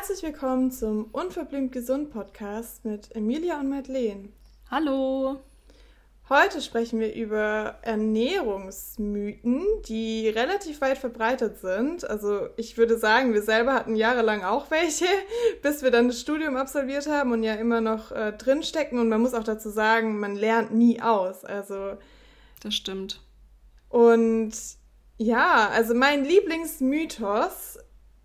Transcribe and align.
Herzlich 0.00 0.22
willkommen 0.22 0.70
zum 0.70 1.10
Unverblümt 1.12 1.72
Gesund 1.72 2.10
Podcast 2.10 2.86
mit 2.86 3.14
Emilia 3.14 3.60
und 3.60 3.68
Madeleine. 3.68 4.30
Hallo! 4.70 5.40
Heute 6.30 6.62
sprechen 6.62 7.00
wir 7.00 7.14
über 7.14 7.76
Ernährungsmythen, 7.82 9.62
die 9.86 10.30
relativ 10.30 10.80
weit 10.80 10.96
verbreitet 10.96 11.58
sind. 11.58 12.08
Also 12.08 12.48
ich 12.56 12.78
würde 12.78 12.96
sagen, 12.96 13.34
wir 13.34 13.42
selber 13.42 13.74
hatten 13.74 13.94
jahrelang 13.94 14.42
auch 14.42 14.70
welche, 14.70 15.04
bis 15.62 15.82
wir 15.82 15.90
dann 15.90 16.08
das 16.08 16.18
Studium 16.18 16.56
absolviert 16.56 17.06
haben 17.06 17.32
und 17.32 17.42
ja 17.42 17.52
immer 17.56 17.82
noch 17.82 18.10
äh, 18.10 18.32
drinstecken. 18.32 18.98
Und 18.98 19.10
man 19.10 19.20
muss 19.20 19.34
auch 19.34 19.44
dazu 19.44 19.68
sagen, 19.68 20.18
man 20.18 20.34
lernt 20.34 20.72
nie 20.72 21.02
aus. 21.02 21.44
Also 21.44 21.98
das 22.62 22.74
stimmt. 22.74 23.20
Und 23.90 24.52
ja, 25.18 25.68
also 25.68 25.92
mein 25.94 26.24
Lieblingsmythos 26.24 27.76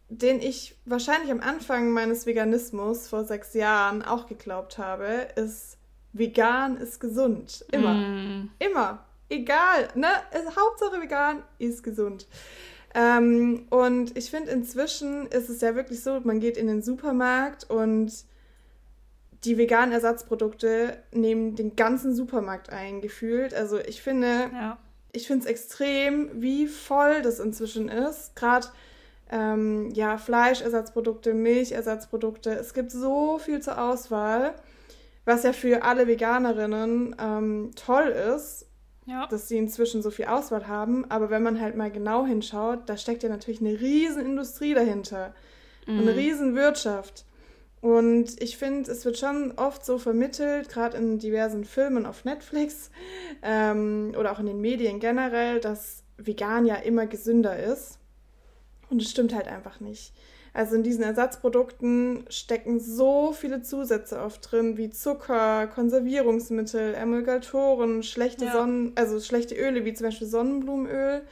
den 0.10 0.40
ich 0.40 0.76
wahrscheinlich 0.86 1.32
am 1.32 1.40
Anfang 1.40 1.92
meines 1.92 2.26
Veganismus 2.26 3.08
vor 3.08 3.26
sechs 3.26 3.54
Jahren 3.54 4.04
auch 4.04 4.28
geglaubt 4.28 4.78
habe, 4.78 5.28
ist, 5.36 5.78
vegan 6.14 6.78
ist 6.78 7.00
gesund. 7.00 7.66
Immer. 7.72 7.94
Mm. 7.94 8.52
Immer. 8.60 9.06
Egal. 9.30 9.90
Ne? 9.96 10.08
Hauptsache 10.56 11.02
vegan 11.02 11.44
ist 11.58 11.84
gesund. 11.84 12.28
Ähm, 12.94 13.68
und 13.72 14.18
ich 14.18 14.30
finde, 14.30 14.52
inzwischen 14.52 15.28
ist 15.28 15.50
es 15.50 15.62
ja 15.62 15.76
wirklich 15.76 16.02
so, 16.02 16.22
man 16.24 16.40
geht 16.40 16.56
in 16.56 16.68
den 16.68 16.82
Supermarkt 16.82 17.70
und 17.70 18.14
die 19.44 19.58
veganen 19.58 19.92
Ersatzprodukte 19.92 20.98
nehmen 21.12 21.56
den 21.56 21.76
ganzen 21.76 22.16
Supermarkt 22.16 22.70
ein, 22.70 23.02
gefühlt. 23.02 23.54
Also 23.54 23.80
ich 23.80 24.02
finde, 24.02 24.50
ja. 24.54 24.78
ich 25.12 25.28
finde 25.28 25.44
es 25.46 25.52
extrem, 25.52 26.42
wie 26.42 26.68
voll 26.68 27.22
das 27.22 27.40
inzwischen 27.40 27.90
ist. 27.90 28.36
Gerade 28.36 28.68
ähm, 29.32 29.90
ja, 29.92 30.18
Fleischersatzprodukte, 30.18 31.34
Milchersatzprodukte. 31.34 32.52
Es 32.52 32.74
gibt 32.74 32.92
so 32.92 33.40
viel 33.40 33.62
zur 33.62 33.82
Auswahl, 33.82 34.56
was 35.26 35.44
ja 35.44 35.54
für 35.54 35.84
alle 35.84 36.08
Veganerinnen 36.08 37.16
ähm, 37.20 37.72
toll 37.76 38.08
ist, 38.08 38.68
ja. 39.06 39.28
dass 39.28 39.48
sie 39.48 39.58
inzwischen 39.58 40.02
so 40.02 40.12
viel 40.12 40.26
Auswahl 40.26 40.68
haben. 40.68 41.10
Aber 41.10 41.30
wenn 41.30 41.44
man 41.44 41.60
halt 41.60 41.76
mal 41.76 41.92
genau 41.92 42.26
hinschaut, 42.26 42.88
da 42.88 42.98
steckt 42.98 43.24
ja 43.24 43.30
natürlich 43.30 43.62
eine 43.62 43.80
riesen 43.80 44.24
Industrie 44.24 44.74
dahinter. 44.74 45.34
Mhm. 45.88 46.00
Eine 46.00 46.16
riesen 46.16 46.56
Wirtschaft. 46.56 47.26
Und 47.82 48.42
ich 48.42 48.58
finde, 48.58 48.90
es 48.92 49.06
wird 49.06 49.20
schon 49.20 49.54
oft 49.58 49.86
so 49.86 50.00
vermittelt, 50.00 50.70
gerade 50.70 50.98
in 50.98 51.20
diversen 51.20 51.66
Filmen 51.66 52.08
auf 52.08 52.26
Netflix 52.26 52.90
ähm, 53.44 54.16
oder 54.18 54.32
auch 54.32 54.40
in 54.40 54.48
den 54.48 54.60
Medien 54.60 55.00
generell, 55.00 55.60
dass 55.60 56.04
vegan 56.18 56.66
ja 56.66 56.76
immer 56.76 57.06
gesünder 57.06 57.62
ist. 57.62 58.00
Und 58.96 59.02
es 59.02 59.12
stimmt 59.12 59.36
halt 59.36 59.50
einfach 59.50 59.82
nicht. 59.82 60.14
Also 60.54 60.76
in 60.78 60.84
diesen 60.84 61.04
Ersatzprodukten 61.04 62.24
stecken 62.30 62.80
so 62.80 63.34
viele 63.34 63.62
Zusätze 63.62 64.22
oft 64.22 64.50
drin, 64.50 64.78
wie 64.78 64.90
Zucker, 64.90 65.68
Konservierungsmittel, 65.68 66.94
Emulgatoren, 66.94 68.04
schlechte 68.04 68.46
ja. 68.46 68.54
Sonnen, 68.54 68.94
also 68.96 69.20
schlechte 69.20 69.54
Öle, 69.54 69.84
wie 69.84 69.94
zum 69.94 70.08
Beispiel 70.08 70.28
Sonnenblumenöl. 70.28 71.24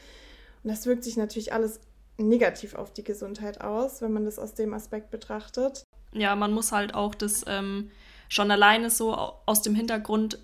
Und 0.64 0.70
das 0.70 0.86
wirkt 0.86 1.06
sich 1.06 1.16
natürlich 1.16 1.54
alles 1.54 1.80
negativ 2.18 2.76
auf 2.76 2.92
die 2.92 3.06
Gesundheit 3.06 3.62
aus, 3.62 4.02
wenn 4.02 4.12
man 4.12 4.26
das 4.26 4.40
aus 4.40 4.56
dem 4.56 4.74
Aspekt 4.74 5.10
betrachtet. 5.10 5.84
Ja, 6.12 6.36
man 6.36 6.52
muss 6.52 6.74
halt 6.74 6.94
auch 6.94 7.16
das 7.16 7.46
ähm, 7.48 7.92
schon 8.28 8.52
alleine 8.52 8.90
so 8.90 9.14
aus 9.14 9.62
dem 9.62 9.74
Hintergrund, 9.74 10.38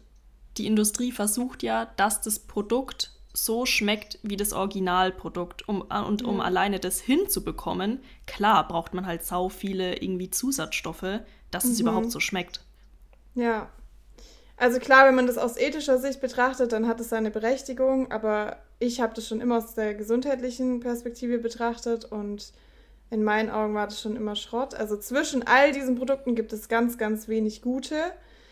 die 0.58 0.67
Industrie 0.67 1.11
versucht 1.11 1.64
ja, 1.64 1.92
dass 1.98 2.22
das 2.22 2.39
Produkt 2.39 3.11
so 3.45 3.66
schmeckt 3.66 4.20
wie 4.23 4.38
das 4.38 4.54
Originalprodukt. 4.54 5.68
Um, 5.68 5.86
äh, 5.90 6.02
und 6.02 6.23
um 6.23 6.36
mhm. 6.36 6.42
alleine 6.42 6.80
das 6.80 7.00
hinzubekommen, 7.00 8.00
klar 8.28 8.68
braucht 8.68 8.94
man 8.94 9.06
halt 9.06 9.23
sau 9.23 9.50
viele 9.50 10.02
irgendwie 10.02 10.30
Zusatzstoffe, 10.30 11.22
dass 11.52 11.66
es 11.66 11.80
mhm. 11.80 11.88
überhaupt 11.88 12.12
so 12.12 12.20
schmeckt. 12.20 12.64
Ja. 13.36 13.70
Also 14.58 14.80
klar, 14.80 15.08
wenn 15.08 15.16
man 15.16 15.28
das 15.28 15.38
aus 15.38 15.58
ethischer 15.58 15.98
Sicht 16.00 16.20
betrachtet, 16.20 16.73
dann 16.73 16.88
hat 16.88 17.00
es 17.00 17.10
seine 17.10 17.32
Berechtigung, 17.32 18.11
aber 18.11 18.58
ich 18.80 18.99
habe 18.99 19.14
das 19.14 19.28
schon 19.28 19.39
immer 19.39 19.58
aus 19.58 19.73
der 19.73 19.94
gesundheitlichen 19.94 20.82
Perspektive 20.82 21.38
betrachtet 21.38 22.05
und 22.05 22.52
in 23.10 23.23
meinen 23.23 23.49
Augen 23.49 23.73
war 23.73 23.88
das 23.88 24.02
schon 24.02 24.16
immer 24.16 24.36
Schrott. 24.36 24.76
Also 24.76 24.98
zwischen 24.98 25.48
all 25.48 25.72
diesen 25.72 25.95
Produkten 25.95 26.36
gibt 26.36 26.54
es 26.54 26.67
ganz, 26.67 26.98
ganz 26.98 27.28
wenig 27.28 27.61
gute. 27.61 27.95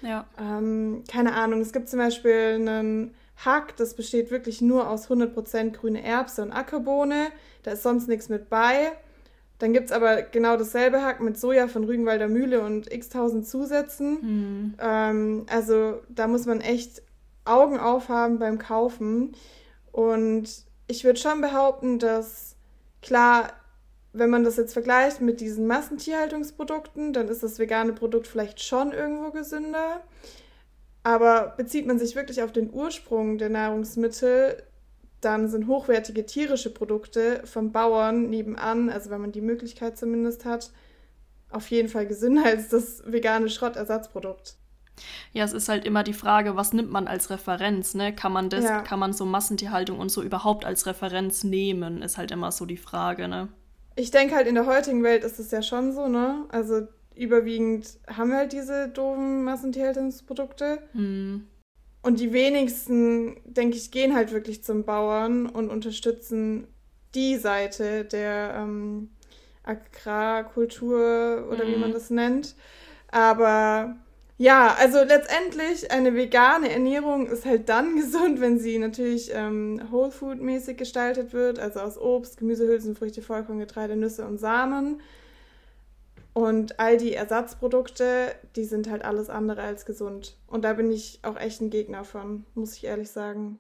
Ja. 0.02 0.26
Ähm, 0.40 1.04
keine 1.10 1.34
Ahnung, 1.34 1.62
es 1.62 1.74
gibt 1.74 1.90
zum 1.90 2.00
Beispiel 2.00 2.56
einen 2.56 3.14
Hack, 3.38 3.76
das 3.78 3.94
besteht 3.94 4.32
wirklich 4.32 4.62
nur 4.62 4.90
aus 4.90 5.10
100% 5.10 5.72
grüne 5.72 6.04
Erbse 6.04 6.42
und 6.42 6.52
Ackerbohne. 6.52 7.28
Da 7.64 7.72
ist 7.72 7.84
sonst 7.84 8.08
nichts 8.08 8.30
mit 8.30 8.50
bei. 8.50 8.92
Dann 9.60 9.74
gibt 9.74 9.88
es 9.88 9.92
aber 9.92 10.22
genau 10.22 10.58
dasselbe 10.58 11.04
Hack 11.04 11.20
mit 11.20 11.38
Soja 11.38 11.68
von 11.68 11.84
Rügenwalder 11.84 12.28
Mühle 12.28 12.62
und 12.62 12.92
x 12.92 13.10
tausend 13.10 13.48
Zusätzen. 13.48 14.18
Mhm. 14.22 14.74
Ähm, 14.80 15.46
also 15.50 16.02
da 16.10 16.28
muss 16.28 16.46
man 16.46 16.62
echt 16.62 17.02
Augen 17.46 17.80
aufhaben 17.80 18.40
beim 18.40 18.60
Kaufen. 18.60 19.36
Und 19.92 20.48
ich 20.88 21.04
würde 21.04 21.20
schon 21.20 21.42
behaupten, 21.42 22.00
dass 22.00 22.56
klar, 23.02 23.54
wenn 24.14 24.30
man 24.30 24.44
das 24.44 24.58
jetzt 24.58 24.74
vergleicht 24.74 25.22
mit 25.22 25.42
diesen 25.42 25.68
Massentierhaltungsprodukten, 25.68 27.14
dann 27.14 27.28
ist 27.28 27.44
das 27.44 27.60
vegane 27.60 27.94
Produkt 27.94 28.28
vielleicht 28.28 28.62
schon 28.62 28.92
irgendwo 28.92 29.32
gesünder. 29.32 30.02
Aber 31.08 31.54
bezieht 31.56 31.88
man 31.88 31.98
sich 31.98 32.18
wirklich 32.18 32.44
auf 32.44 32.52
den 32.52 32.70
Ursprung 32.70 33.38
der 33.38 33.48
Nahrungsmittel, 33.48 34.62
dann 35.22 35.48
sind 35.48 35.68
hochwertige 35.68 36.26
tierische 36.26 36.70
Produkte 36.70 37.44
vom 37.46 37.72
Bauern 37.72 38.30
nebenan, 38.30 38.90
also 38.90 39.10
wenn 39.10 39.22
man 39.22 39.32
die 39.32 39.40
Möglichkeit 39.40 39.98
zumindest 39.98 40.44
hat, 40.44 40.70
auf 41.50 41.72
jeden 41.72 41.88
Fall 41.88 42.08
gesünder 42.08 42.44
als 42.44 42.68
das 42.68 43.10
vegane 43.10 43.48
Schrottersatzprodukt. 43.48 44.58
Ja, 45.32 45.46
es 45.46 45.54
ist 45.54 45.70
halt 45.70 45.86
immer 45.86 46.04
die 46.04 46.12
Frage, 46.12 46.58
was 46.58 46.74
nimmt 46.74 46.92
man 46.92 47.08
als 47.08 47.30
Referenz, 47.30 47.94
ne? 47.94 48.14
Kann 48.14 48.34
man 48.34 48.50
das, 48.50 48.66
ja. 48.66 48.82
kann 48.82 49.00
man 49.00 49.14
so 49.14 49.24
Massentierhaltung 49.24 50.00
und 50.00 50.10
so 50.10 50.22
überhaupt 50.22 50.66
als 50.66 50.88
Referenz 50.88 51.46
nehmen, 51.46 52.02
ist 52.02 52.18
halt 52.18 52.32
immer 52.32 52.52
so 52.52 52.66
die 52.66 52.76
Frage, 52.76 53.30
ne? 53.30 53.48
Ich 53.96 54.12
denke 54.12 54.36
halt, 54.36 54.46
in 54.46 54.56
der 54.56 54.66
heutigen 54.66 55.04
Welt 55.04 55.24
ist 55.24 55.40
es 55.40 55.52
ja 55.52 55.62
schon 55.62 55.94
so, 55.94 56.10
ne? 56.10 56.44
Also 56.50 56.86
überwiegend 57.18 58.00
haben 58.08 58.30
wir 58.30 58.38
halt 58.38 58.54
diese 58.54 58.88
doofen 58.90 59.44
Massentierhaltungsprodukte. 59.44 60.80
Mhm. 60.94 61.48
Und 62.02 62.20
die 62.20 62.32
wenigsten, 62.32 63.38
denke 63.44 63.78
ich, 63.78 63.92
gehen 63.92 64.16
halt 64.16 64.32
wirklich 64.32 64.64
zum 64.64 64.86
Bauern 64.86 65.48
und 65.48 65.70
unterstützen 65.70 66.68
die 67.16 67.36
Seite 67.36 68.06
der 68.06 68.54
ähm, 68.56 69.10
Agrarkultur 69.64 71.48
oder 71.52 71.66
mhm. 71.66 71.70
wie 71.70 71.76
man 71.78 71.92
das 71.92 72.10
nennt. 72.10 72.56
Aber 73.10 73.98
ja, 74.38 74.76
also 74.80 75.04
letztendlich 75.04 75.92
eine 75.92 76.14
vegane 76.14 76.70
Ernährung 76.70 77.28
ist 77.28 77.46
halt 77.46 77.70
dann 77.70 77.96
gesund, 78.00 78.40
wenn 78.40 78.60
sie 78.60 78.78
natürlich 78.78 79.32
ähm, 79.34 79.82
Whole 79.92 80.12
Food 80.12 80.42
mäßig 80.42 80.78
gestaltet 80.78 81.34
wird, 81.34 81.60
also 81.60 81.80
aus 81.80 81.98
Obst, 81.98 82.38
Gemüse, 82.38 82.68
Hülsenfrüchte, 82.68 83.22
Vollkorn, 83.22 83.60
Getreide, 83.60 83.96
Nüsse 83.96 84.26
und 84.26 84.38
Samen. 84.38 85.02
Und 86.38 86.80
all 86.80 86.98
die 86.98 87.16
Ersatzprodukte, 87.16 88.36
die 88.56 88.66
sind 88.66 88.92
halt 88.92 89.04
alles 89.04 89.28
andere 89.28 89.64
als 89.64 89.88
gesund. 89.88 90.36
Und 90.46 90.66
da 90.66 90.74
bin 90.74 90.92
ich 90.92 91.18
auch 91.24 91.36
echt 91.36 91.62
ein 91.62 91.72
Gegner 91.72 92.04
von, 92.04 92.46
muss 92.54 92.78
ich 92.78 92.84
ehrlich 92.84 93.10
sagen. 93.10 93.58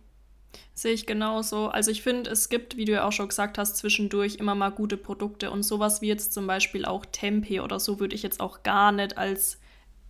Sehe 0.75 0.93
ich 0.93 1.07
genauso. 1.07 1.69
Also 1.69 1.89
ich 1.89 2.03
finde, 2.03 2.29
es 2.29 2.49
gibt, 2.49 2.77
wie 2.77 2.85
du 2.85 2.91
ja 2.91 3.07
auch 3.07 3.11
schon 3.11 3.29
gesagt 3.29 3.57
hast, 3.57 3.77
zwischendurch 3.77 4.35
immer 4.35 4.53
mal 4.53 4.69
gute 4.69 4.95
Produkte 4.95 5.49
und 5.49 5.63
sowas 5.63 6.01
wie 6.03 6.07
jetzt 6.07 6.33
zum 6.33 6.45
Beispiel 6.45 6.85
auch 6.85 7.03
Tempeh 7.07 7.61
oder 7.61 7.79
so 7.79 7.99
würde 7.99 8.13
ich 8.13 8.21
jetzt 8.21 8.39
auch 8.39 8.61
gar 8.61 8.91
nicht 8.91 9.17
als 9.17 9.57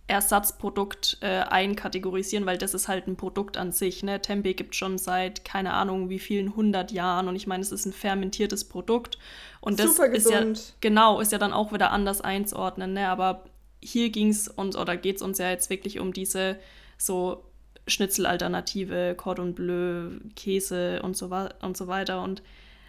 Ersatzprodukt 0.08 1.18
äh, 1.20 1.40
einkategorisieren, 1.40 2.46
weil 2.46 2.56
das 2.56 2.72
ist 2.72 2.88
halt 2.88 3.06
ein 3.06 3.16
Produkt 3.16 3.58
an 3.58 3.72
sich. 3.72 4.02
Ne? 4.02 4.20
Tempeh 4.20 4.54
gibt 4.54 4.74
schon 4.74 4.96
seit 4.96 5.44
keine 5.44 5.74
Ahnung 5.74 6.08
wie 6.08 6.18
vielen 6.18 6.56
hundert 6.56 6.90
Jahren 6.92 7.28
und 7.28 7.36
ich 7.36 7.46
meine, 7.46 7.62
es 7.62 7.70
ist 7.70 7.84
ein 7.84 7.92
fermentiertes 7.92 8.64
Produkt 8.64 9.18
und 9.60 9.78
das 9.78 9.96
Super 9.96 10.08
gesund. 10.08 10.58
ist 10.58 10.68
ja 10.68 10.74
genau 10.80 11.20
ist 11.20 11.30
ja 11.30 11.38
dann 11.38 11.52
auch 11.52 11.72
wieder 11.74 11.92
anders 11.92 12.22
einzuordnen. 12.22 12.94
Ne? 12.94 13.06
Aber 13.06 13.44
hier 13.82 14.08
ging 14.08 14.30
es 14.30 14.48
uns 14.48 14.76
oder 14.76 14.96
geht 14.96 15.16
es 15.16 15.22
uns 15.22 15.38
ja 15.38 15.50
jetzt 15.50 15.68
wirklich 15.68 16.00
um 16.00 16.14
diese 16.14 16.58
so 16.96 17.44
Schnitzelalternative, 17.86 19.14
Cordon 19.14 19.54
Bleu, 19.54 20.10
Käse 20.36 21.02
und 21.02 21.16
so, 21.16 21.30
und 21.60 21.76
so 21.76 21.86
weiter 21.86 22.22
und 22.22 22.42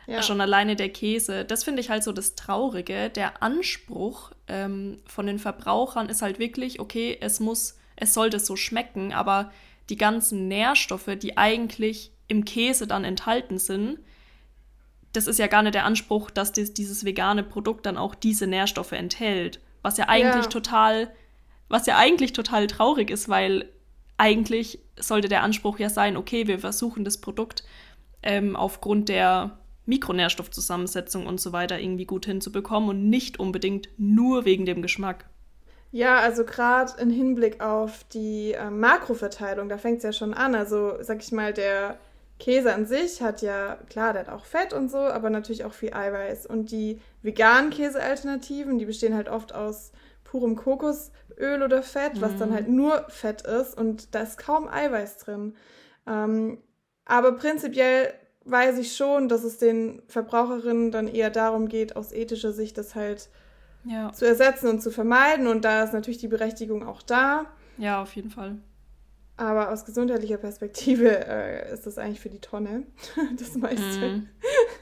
ja. 0.09 0.23
Schon 0.23 0.41
alleine 0.41 0.75
der 0.75 0.89
Käse. 0.89 1.45
Das 1.45 1.63
finde 1.63 1.81
ich 1.81 1.89
halt 1.89 2.03
so 2.03 2.11
das 2.11 2.35
Traurige. 2.35 3.09
Der 3.09 3.43
Anspruch 3.43 4.31
ähm, 4.47 4.97
von 5.05 5.27
den 5.27 5.39
Verbrauchern 5.39 6.09
ist 6.09 6.21
halt 6.21 6.39
wirklich, 6.39 6.79
okay, 6.79 7.17
es 7.21 7.39
muss, 7.39 7.77
es 7.95 8.13
sollte 8.13 8.39
so 8.39 8.55
schmecken, 8.55 9.13
aber 9.13 9.51
die 9.89 9.97
ganzen 9.97 10.47
Nährstoffe, 10.47 11.09
die 11.21 11.37
eigentlich 11.37 12.11
im 12.27 12.45
Käse 12.45 12.87
dann 12.87 13.03
enthalten 13.03 13.57
sind, 13.57 13.99
das 15.13 15.27
ist 15.27 15.39
ja 15.39 15.47
gar 15.47 15.63
nicht 15.63 15.73
der 15.73 15.85
Anspruch, 15.85 16.29
dass 16.29 16.51
dies, 16.51 16.73
dieses 16.73 17.03
vegane 17.03 17.43
Produkt 17.43 17.85
dann 17.85 17.97
auch 17.97 18.13
diese 18.13 18.45
Nährstoffe 18.45 18.91
enthält. 18.91 19.59
Was 19.81 19.97
ja 19.97 20.07
eigentlich 20.07 20.45
ja. 20.45 20.49
total, 20.49 21.11
was 21.67 21.87
ja 21.87 21.97
eigentlich 21.97 22.33
total 22.33 22.67
traurig 22.67 23.09
ist, 23.09 23.27
weil 23.27 23.69
eigentlich 24.17 24.79
sollte 24.97 25.29
der 25.29 25.43
Anspruch 25.43 25.79
ja 25.79 25.89
sein, 25.89 26.17
okay, 26.17 26.47
wir 26.47 26.59
versuchen 26.59 27.03
das 27.05 27.19
Produkt 27.19 27.63
ähm, 28.21 28.55
aufgrund 28.55 29.09
der 29.09 29.57
Mikronährstoffzusammensetzung 29.89 31.25
und 31.27 31.41
so 31.41 31.51
weiter 31.51 31.79
irgendwie 31.79 32.05
gut 32.05 32.25
hinzubekommen 32.25 32.89
und 32.89 33.09
nicht 33.09 33.39
unbedingt 33.39 33.89
nur 33.97 34.45
wegen 34.45 34.65
dem 34.65 34.81
Geschmack. 34.81 35.25
Ja, 35.91 36.19
also 36.19 36.45
gerade 36.45 36.93
im 37.01 37.09
Hinblick 37.09 37.61
auf 37.61 38.03
die 38.13 38.53
äh, 38.53 38.69
Makroverteilung, 38.69 39.69
da 39.69 39.77
fängt 39.77 39.97
es 39.97 40.03
ja 40.03 40.13
schon 40.13 40.35
an. 40.35 40.53
Also 40.53 40.93
sag 41.01 41.21
ich 41.21 41.31
mal, 41.31 41.51
der 41.51 41.97
Käse 42.37 42.73
an 42.73 42.85
sich 42.85 43.21
hat 43.21 43.41
ja, 43.41 43.79
klar, 43.89 44.13
der 44.13 44.27
hat 44.27 44.29
auch 44.29 44.45
Fett 44.45 44.71
und 44.71 44.89
so, 44.89 44.99
aber 44.99 45.29
natürlich 45.29 45.65
auch 45.65 45.73
viel 45.73 45.93
Eiweiß. 45.93 46.45
Und 46.45 46.71
die 46.71 47.01
veganen 47.23 47.71
Käsealternativen, 47.71 48.77
die 48.77 48.85
bestehen 48.85 49.15
halt 49.15 49.29
oft 49.29 49.53
aus 49.53 49.91
purem 50.23 50.55
Kokosöl 50.55 51.63
oder 51.63 51.81
Fett, 51.81 52.15
mhm. 52.15 52.21
was 52.21 52.37
dann 52.37 52.49
mhm. 52.49 52.53
halt 52.53 52.69
nur 52.69 53.05
Fett 53.09 53.41
ist 53.41 53.75
und 53.75 54.13
da 54.13 54.21
ist 54.21 54.37
kaum 54.37 54.67
Eiweiß 54.67 55.17
drin. 55.17 55.55
Ähm, 56.07 56.59
aber 57.05 57.31
prinzipiell 57.31 58.13
weiß 58.49 58.77
ich 58.79 58.95
schon, 58.95 59.29
dass 59.29 59.43
es 59.43 59.57
den 59.57 60.01
Verbraucherinnen 60.07 60.91
dann 60.91 61.07
eher 61.07 61.29
darum 61.29 61.67
geht, 61.67 61.95
aus 61.95 62.11
ethischer 62.11 62.53
Sicht 62.53 62.77
das 62.77 62.95
halt 62.95 63.29
ja. 63.85 64.11
zu 64.13 64.25
ersetzen 64.25 64.67
und 64.67 64.81
zu 64.81 64.91
vermeiden. 64.91 65.47
Und 65.47 65.65
da 65.65 65.83
ist 65.83 65.93
natürlich 65.93 66.19
die 66.19 66.27
Berechtigung 66.27 66.85
auch 66.85 67.01
da. 67.01 67.45
Ja, 67.77 68.01
auf 68.01 68.15
jeden 68.15 68.29
Fall. 68.29 68.57
Aber 69.39 69.71
aus 69.71 69.85
gesundheitlicher 69.85 70.37
Perspektive 70.37 71.25
äh, 71.25 71.73
ist 71.73 71.85
das 71.85 71.97
eigentlich 71.97 72.19
für 72.19 72.29
die 72.29 72.41
Tonne, 72.41 72.83
das 73.39 73.55
meiste, 73.55 74.09
mm. 74.09 74.27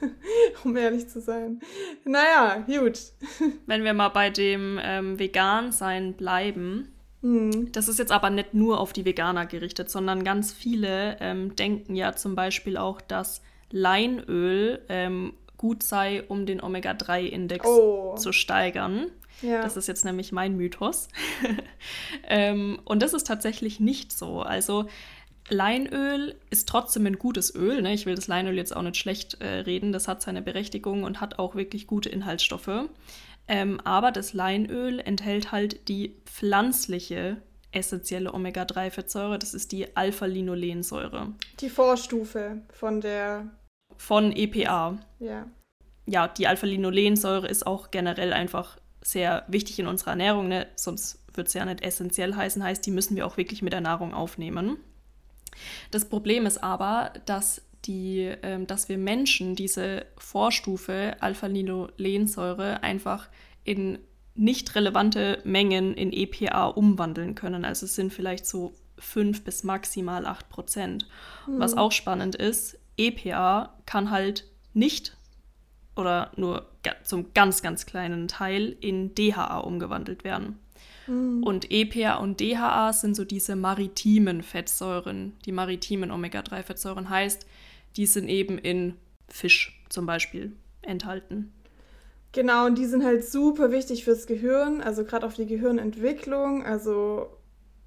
um 0.64 0.76
ehrlich 0.76 1.08
zu 1.08 1.20
sein. 1.20 1.60
Naja, 2.04 2.64
gut. 2.66 2.98
Wenn 3.66 3.84
wir 3.84 3.94
mal 3.94 4.08
bei 4.08 4.30
dem 4.30 4.80
ähm, 4.82 5.16
Vegan-Sein 5.16 6.14
bleiben, 6.14 6.92
mm. 7.22 7.70
das 7.70 7.86
ist 7.86 8.00
jetzt 8.00 8.10
aber 8.10 8.30
nicht 8.30 8.52
nur 8.52 8.80
auf 8.80 8.92
die 8.92 9.04
Veganer 9.04 9.46
gerichtet, 9.46 9.90
sondern 9.90 10.24
ganz 10.24 10.52
viele 10.52 11.18
ähm, 11.20 11.54
denken 11.54 11.94
ja 11.94 12.16
zum 12.16 12.34
Beispiel 12.34 12.76
auch, 12.76 13.00
dass 13.00 13.42
Leinöl 13.70 14.80
ähm, 14.88 15.34
gut 15.56 15.82
sei, 15.82 16.22
um 16.22 16.46
den 16.46 16.62
Omega-3-Index 16.62 17.66
oh. 17.66 18.14
zu 18.16 18.32
steigern. 18.32 19.06
Ja. 19.42 19.62
Das 19.62 19.76
ist 19.76 19.86
jetzt 19.88 20.04
nämlich 20.04 20.32
mein 20.32 20.56
Mythos. 20.56 21.08
ähm, 22.28 22.80
und 22.84 23.02
das 23.02 23.12
ist 23.12 23.26
tatsächlich 23.26 23.80
nicht 23.80 24.12
so. 24.12 24.40
Also 24.42 24.86
Leinöl 25.48 26.34
ist 26.50 26.68
trotzdem 26.68 27.06
ein 27.06 27.18
gutes 27.18 27.54
Öl. 27.54 27.82
Ne? 27.82 27.94
Ich 27.94 28.06
will 28.06 28.14
das 28.14 28.26
Leinöl 28.26 28.56
jetzt 28.56 28.74
auch 28.74 28.82
nicht 28.82 28.96
schlecht 28.96 29.40
äh, 29.40 29.60
reden. 29.60 29.92
Das 29.92 30.08
hat 30.08 30.22
seine 30.22 30.42
Berechtigung 30.42 31.04
und 31.04 31.20
hat 31.20 31.38
auch 31.38 31.54
wirklich 31.54 31.86
gute 31.86 32.08
Inhaltsstoffe. 32.08 32.88
Ähm, 33.48 33.80
aber 33.84 34.12
das 34.12 34.34
Leinöl 34.34 35.00
enthält 35.00 35.52
halt 35.52 35.88
die 35.88 36.16
pflanzliche 36.26 37.38
essentielle 37.72 38.32
Omega-3-Fettsäure. 38.32 39.38
Das 39.38 39.54
ist 39.54 39.72
die 39.72 39.96
Alpha-Linolensäure. 39.96 41.32
Die 41.60 41.70
Vorstufe 41.70 42.62
von 42.72 43.00
der. 43.00 43.46
Von 43.98 44.32
EPA. 44.32 44.98
Ja. 45.18 45.46
Ja, 46.06 46.26
die 46.26 46.46
Alpha-Linolensäure 46.46 47.46
ist 47.46 47.66
auch 47.66 47.90
generell 47.90 48.32
einfach 48.32 48.78
sehr 49.02 49.44
wichtig 49.48 49.78
in 49.78 49.86
unserer 49.86 50.12
Ernährung, 50.12 50.48
ne? 50.48 50.66
sonst 50.74 51.22
wird 51.34 51.48
es 51.48 51.54
ja 51.54 51.64
nicht 51.64 51.82
essentiell 51.82 52.34
heißen, 52.34 52.62
heißt, 52.62 52.84
die 52.86 52.90
müssen 52.90 53.14
wir 53.16 53.26
auch 53.26 53.36
wirklich 53.36 53.60
mit 53.60 53.74
der 53.74 53.82
Nahrung 53.82 54.14
aufnehmen. 54.14 54.78
Das 55.90 56.08
Problem 56.08 56.46
ist 56.46 56.62
aber, 56.62 57.12
dass, 57.26 57.62
die, 57.84 58.22
äh, 58.22 58.64
dass 58.64 58.88
wir 58.88 58.98
Menschen 58.98 59.54
diese 59.54 60.06
Vorstufe 60.16 61.16
Alpha-Linolensäure 61.20 62.82
einfach 62.82 63.28
in 63.64 63.98
nicht 64.34 64.74
relevante 64.76 65.40
Mengen 65.44 65.94
in 65.94 66.12
EPA 66.12 66.66
umwandeln 66.68 67.34
können. 67.34 67.64
Also 67.64 67.86
es 67.86 67.96
sind 67.96 68.12
vielleicht 68.12 68.46
so 68.46 68.72
5 68.98 69.44
bis 69.44 69.64
maximal 69.64 70.26
8 70.26 70.48
Prozent. 70.48 71.08
Mhm. 71.46 71.58
Was 71.58 71.76
auch 71.76 71.92
spannend 71.92 72.36
ist, 72.36 72.77
EPA 72.98 73.74
kann 73.86 74.10
halt 74.10 74.44
nicht 74.74 75.16
oder 75.96 76.30
nur 76.36 76.66
zum 77.02 77.32
ganz, 77.34 77.62
ganz 77.62 77.86
kleinen 77.86 78.28
Teil 78.28 78.76
in 78.80 79.14
DHA 79.14 79.58
umgewandelt 79.58 80.24
werden. 80.24 80.58
Mhm. 81.06 81.42
Und 81.42 81.70
EPA 81.70 82.16
und 82.16 82.40
DHA 82.40 82.92
sind 82.92 83.16
so 83.16 83.24
diese 83.24 83.56
maritimen 83.56 84.42
Fettsäuren, 84.42 85.32
die 85.44 85.52
maritimen 85.52 86.10
Omega-3-Fettsäuren 86.10 87.10
heißt, 87.10 87.46
die 87.96 88.06
sind 88.06 88.28
eben 88.28 88.58
in 88.58 88.94
Fisch 89.28 89.82
zum 89.88 90.06
Beispiel 90.06 90.52
enthalten. 90.82 91.52
Genau, 92.32 92.66
und 92.66 92.76
die 92.76 92.84
sind 92.84 93.04
halt 93.04 93.24
super 93.24 93.72
wichtig 93.72 94.04
fürs 94.04 94.26
Gehirn, 94.26 94.82
also 94.82 95.04
gerade 95.04 95.26
auf 95.26 95.34
die 95.34 95.46
Gehirnentwicklung. 95.46 96.64
Also 96.64 97.26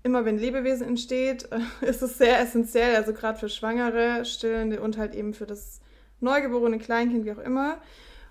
immer 0.03 0.25
wenn 0.25 0.37
Lebewesen 0.37 0.87
entsteht, 0.87 1.47
ist 1.81 2.01
es 2.01 2.17
sehr 2.17 2.39
essentiell, 2.39 2.95
also 2.95 3.13
gerade 3.13 3.39
für 3.39 3.49
Schwangere, 3.49 4.25
Stillende 4.25 4.81
und 4.81 4.97
halt 4.97 5.15
eben 5.15 5.33
für 5.33 5.45
das 5.45 5.79
neugeborene 6.19 6.79
Kleinkind, 6.79 7.25
wie 7.25 7.31
auch 7.31 7.39
immer. 7.39 7.77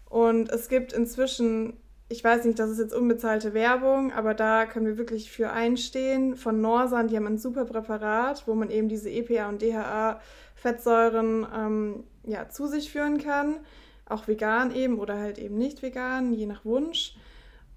Und 0.09 0.51
es 0.51 0.69
gibt 0.69 0.93
inzwischen, 0.93 1.75
ich 2.09 2.23
weiß 2.23 2.45
nicht, 2.45 2.59
das 2.59 2.71
ist 2.71 2.79
jetzt 2.79 2.95
unbezahlte 2.95 3.55
Werbung, 3.55 4.13
aber 4.13 4.35
da 4.35 4.67
können 4.67 4.87
wir 4.87 4.99
wirklich 4.99 5.31
für 5.31 5.51
einstehen. 5.51 6.37
Von 6.37 6.61
Norsan, 6.61 7.09
die 7.09 7.17
haben 7.17 7.27
ein 7.27 7.39
super 7.39 7.65
Präparat, 7.65 8.47
wo 8.47 8.55
man 8.55 8.71
eben 8.71 8.89
diese 8.89 9.11
EPA 9.11 9.49
und 9.49 9.63
DHA-Fettsäuren 9.63 11.47
ähm, 11.57 12.05
ja, 12.25 12.49
zu 12.49 12.67
sich 12.67 12.91
führen 12.91 13.19
kann. 13.19 13.59
Auch 14.07 14.27
vegan 14.27 14.75
eben 14.75 14.99
oder 14.99 15.19
halt 15.19 15.39
eben 15.39 15.57
nicht 15.57 15.83
vegan, 15.83 16.33
je 16.33 16.47
nach 16.47 16.65
Wunsch. 16.65 17.15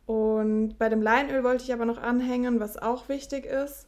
Und 0.05 0.77
bei 0.77 0.89
dem 0.89 1.01
Leinöl 1.01 1.43
wollte 1.43 1.63
ich 1.63 1.73
aber 1.73 1.85
noch 1.85 1.97
anhängen, 1.97 2.59
was 2.59 2.77
auch 2.77 3.09
wichtig 3.09 3.45
ist 3.45 3.87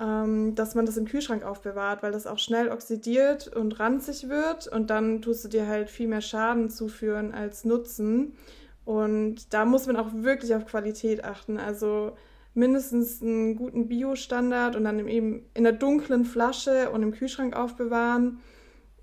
ähm, 0.00 0.54
dass 0.54 0.74
man 0.74 0.86
das 0.86 0.96
im 0.96 1.06
Kühlschrank 1.06 1.42
aufbewahrt, 1.42 2.02
weil 2.02 2.12
das 2.12 2.26
auch 2.26 2.38
schnell 2.38 2.70
oxidiert 2.70 3.48
und 3.48 3.80
ranzig 3.80 4.28
wird 4.28 4.68
und 4.68 4.90
dann 4.90 5.22
tust 5.22 5.44
du 5.44 5.48
dir 5.48 5.66
halt 5.66 5.90
viel 5.90 6.08
mehr 6.08 6.20
Schaden 6.20 6.70
zuführen 6.70 7.34
als 7.34 7.64
Nutzen. 7.64 8.36
Und 8.84 9.52
da 9.52 9.64
muss 9.64 9.86
man 9.86 9.96
auch 9.96 10.08
wirklich 10.12 10.54
auf 10.54 10.66
Qualität 10.66 11.24
achten. 11.24 11.58
Also 11.58 12.16
mindestens 12.54 13.20
einen 13.20 13.56
guten 13.56 13.88
Bio-Standard 13.88 14.76
und 14.76 14.84
dann 14.84 15.06
eben 15.08 15.44
in 15.54 15.66
einer 15.66 15.76
dunklen 15.76 16.24
Flasche 16.24 16.90
und 16.90 17.02
im 17.02 17.12
Kühlschrank 17.12 17.54
aufbewahren, 17.54 18.40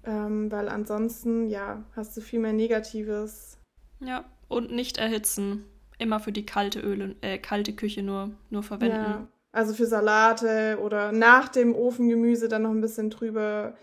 ähm, 0.03 0.51
weil 0.51 0.69
ansonsten, 0.69 1.49
ja, 1.49 1.83
hast 1.95 2.15
du 2.17 2.21
viel 2.21 2.39
mehr 2.39 2.53
Negatives. 2.53 3.57
Ja, 3.99 4.25
und 4.47 4.71
nicht 4.71 4.97
erhitzen. 4.97 5.65
Immer 5.97 6.19
für 6.19 6.31
die 6.31 6.45
kalte 6.45 6.80
Öle, 6.80 7.15
äh, 7.21 7.38
kalte 7.38 7.74
Küche 7.74 8.03
nur, 8.03 8.31
nur 8.50 8.63
verwenden. 8.63 8.95
Ja. 8.95 9.27
Also 9.51 9.74
für 9.74 9.86
Salate 9.86 10.80
oder 10.81 11.12
nach 11.12 11.47
dem 11.47 11.74
Ofengemüse 11.74 12.50
dann 12.50 12.63
noch 12.63 12.71
ein 12.71 12.81
bisschen 12.81 13.09
drüber. 13.09 13.75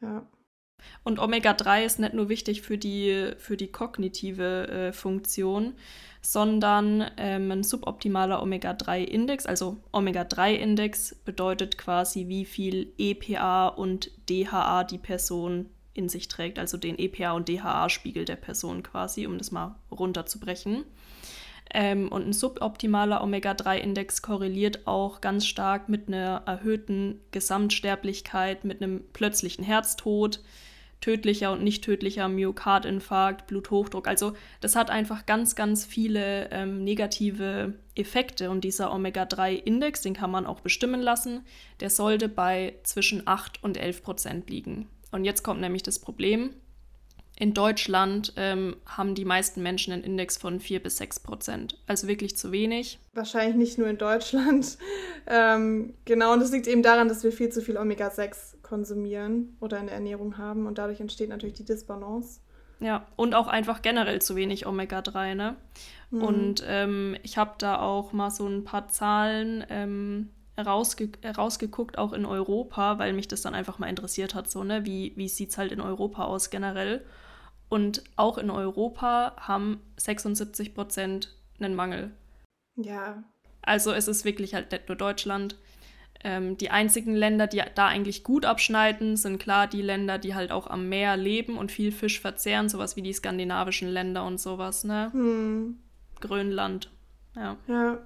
Ja. 0.00 0.26
Und 1.02 1.18
Omega-3 1.18 1.84
ist 1.84 1.98
nicht 1.98 2.14
nur 2.14 2.28
wichtig 2.28 2.62
für 2.62 2.78
die, 2.78 3.32
für 3.38 3.56
die 3.56 3.72
kognitive 3.72 4.68
äh, 4.68 4.92
Funktion, 4.92 5.74
sondern 6.22 7.10
ähm, 7.16 7.50
ein 7.50 7.62
suboptimaler 7.64 8.42
Omega-3-Index, 8.42 9.46
also 9.46 9.78
Omega-3-Index 9.92 11.16
bedeutet 11.24 11.78
quasi, 11.78 12.28
wie 12.28 12.44
viel 12.44 12.92
EPA 12.98 13.68
und 13.68 14.10
DHA 14.28 14.84
die 14.84 14.98
Person 14.98 15.70
in 15.94 16.08
sich 16.08 16.28
trägt, 16.28 16.58
also 16.58 16.76
den 16.76 16.98
EPA 16.98 17.32
und 17.32 17.48
DHA-Spiegel 17.48 18.24
der 18.24 18.36
Person 18.36 18.82
quasi, 18.82 19.26
um 19.26 19.38
das 19.38 19.50
mal 19.50 19.74
runterzubrechen. 19.90 20.84
Ähm, 21.74 22.08
und 22.08 22.26
ein 22.26 22.32
suboptimaler 22.32 23.22
Omega-3-Index 23.22 24.22
korreliert 24.22 24.86
auch 24.86 25.20
ganz 25.20 25.46
stark 25.46 25.88
mit 25.88 26.08
einer 26.08 26.42
erhöhten 26.46 27.20
Gesamtsterblichkeit, 27.30 28.64
mit 28.64 28.82
einem 28.82 29.04
plötzlichen 29.12 29.64
Herztod, 29.64 30.40
tödlicher 31.00 31.52
und 31.52 31.62
nicht 31.62 31.84
tödlicher 31.84 32.28
Myokardinfarkt, 32.28 33.46
Bluthochdruck. 33.46 34.08
Also 34.08 34.32
das 34.60 34.74
hat 34.74 34.90
einfach 34.90 35.26
ganz, 35.26 35.54
ganz 35.54 35.84
viele 35.84 36.50
ähm, 36.50 36.82
negative 36.82 37.74
Effekte. 37.94 38.50
Und 38.50 38.64
dieser 38.64 38.92
Omega-3-Index, 38.92 40.02
den 40.02 40.14
kann 40.14 40.30
man 40.30 40.46
auch 40.46 40.60
bestimmen 40.60 41.00
lassen, 41.00 41.44
der 41.80 41.90
sollte 41.90 42.28
bei 42.28 42.74
zwischen 42.82 43.26
8 43.26 43.62
und 43.62 43.76
11 43.76 44.02
Prozent 44.02 44.50
liegen. 44.50 44.88
Und 45.10 45.24
jetzt 45.24 45.42
kommt 45.42 45.60
nämlich 45.60 45.82
das 45.82 45.98
Problem, 45.98 46.50
in 47.40 47.54
Deutschland 47.54 48.32
ähm, 48.36 48.74
haben 48.84 49.14
die 49.14 49.24
meisten 49.24 49.62
Menschen 49.62 49.92
einen 49.92 50.02
Index 50.02 50.36
von 50.36 50.58
4 50.58 50.82
bis 50.82 50.96
6 50.96 51.20
Prozent. 51.20 51.78
Also 51.86 52.08
wirklich 52.08 52.36
zu 52.36 52.50
wenig. 52.50 52.98
Wahrscheinlich 53.14 53.54
nicht 53.54 53.78
nur 53.78 53.86
in 53.86 53.96
Deutschland. 53.96 54.76
ähm, 55.28 55.94
genau, 56.04 56.32
und 56.32 56.40
das 56.40 56.50
liegt 56.50 56.66
eben 56.66 56.82
daran, 56.82 57.06
dass 57.08 57.22
wir 57.22 57.30
viel 57.30 57.50
zu 57.50 57.62
viel 57.62 57.76
Omega-6 57.76 58.60
konsumieren 58.62 59.56
oder 59.60 59.78
in 59.78 59.86
der 59.86 59.94
Ernährung 59.94 60.36
haben. 60.36 60.66
Und 60.66 60.78
dadurch 60.78 60.98
entsteht 60.98 61.28
natürlich 61.28 61.54
die 61.54 61.64
Disbalance. 61.64 62.40
Ja, 62.80 63.06
und 63.14 63.36
auch 63.36 63.46
einfach 63.46 63.82
generell 63.82 64.20
zu 64.20 64.34
wenig 64.34 64.66
Omega-3, 64.66 65.36
ne? 65.36 65.54
Mhm. 66.10 66.22
Und 66.22 66.64
ähm, 66.66 67.16
ich 67.22 67.38
habe 67.38 67.52
da 67.58 67.80
auch 67.80 68.12
mal 68.12 68.30
so 68.30 68.48
ein 68.48 68.64
paar 68.64 68.88
Zahlen 68.88 69.64
ähm, 69.68 70.30
rausge 70.58 71.10
rausgeguckt, 71.24 71.98
auch 71.98 72.12
in 72.12 72.26
Europa, 72.26 72.98
weil 72.98 73.12
mich 73.12 73.28
das 73.28 73.42
dann 73.42 73.54
einfach 73.54 73.78
mal 73.78 73.88
interessiert 73.88 74.34
hat, 74.34 74.50
so, 74.50 74.64
ne? 74.64 74.84
Wie, 74.84 75.12
wie 75.14 75.28
sieht 75.28 75.50
es 75.50 75.58
halt 75.58 75.70
in 75.70 75.80
Europa 75.80 76.24
aus 76.24 76.50
generell? 76.50 77.04
Und 77.68 78.02
auch 78.16 78.38
in 78.38 78.50
Europa 78.50 79.34
haben 79.36 79.80
76 79.96 80.74
Prozent 80.74 81.36
einen 81.60 81.74
Mangel. 81.74 82.12
Ja. 82.76 83.22
Also 83.62 83.92
es 83.92 84.08
ist 84.08 84.24
wirklich 84.24 84.54
halt 84.54 84.72
nicht 84.72 84.88
nur 84.88 84.96
Deutschland. 84.96 85.56
Ähm, 86.24 86.56
die 86.56 86.70
einzigen 86.70 87.14
Länder, 87.14 87.46
die 87.46 87.62
da 87.74 87.86
eigentlich 87.86 88.24
gut 88.24 88.44
abschneiden, 88.44 89.16
sind 89.16 89.38
klar 89.38 89.66
die 89.66 89.82
Länder, 89.82 90.18
die 90.18 90.34
halt 90.34 90.50
auch 90.50 90.66
am 90.66 90.88
Meer 90.88 91.16
leben 91.16 91.56
und 91.56 91.70
viel 91.70 91.92
Fisch 91.92 92.20
verzehren, 92.20 92.68
sowas 92.68 92.96
wie 92.96 93.02
die 93.02 93.12
skandinavischen 93.12 93.88
Länder 93.88 94.24
und 94.24 94.40
sowas, 94.40 94.84
ne? 94.84 95.10
Hm. 95.12 95.78
Grönland, 96.20 96.90
ja. 97.36 97.56
Ja. 97.68 97.98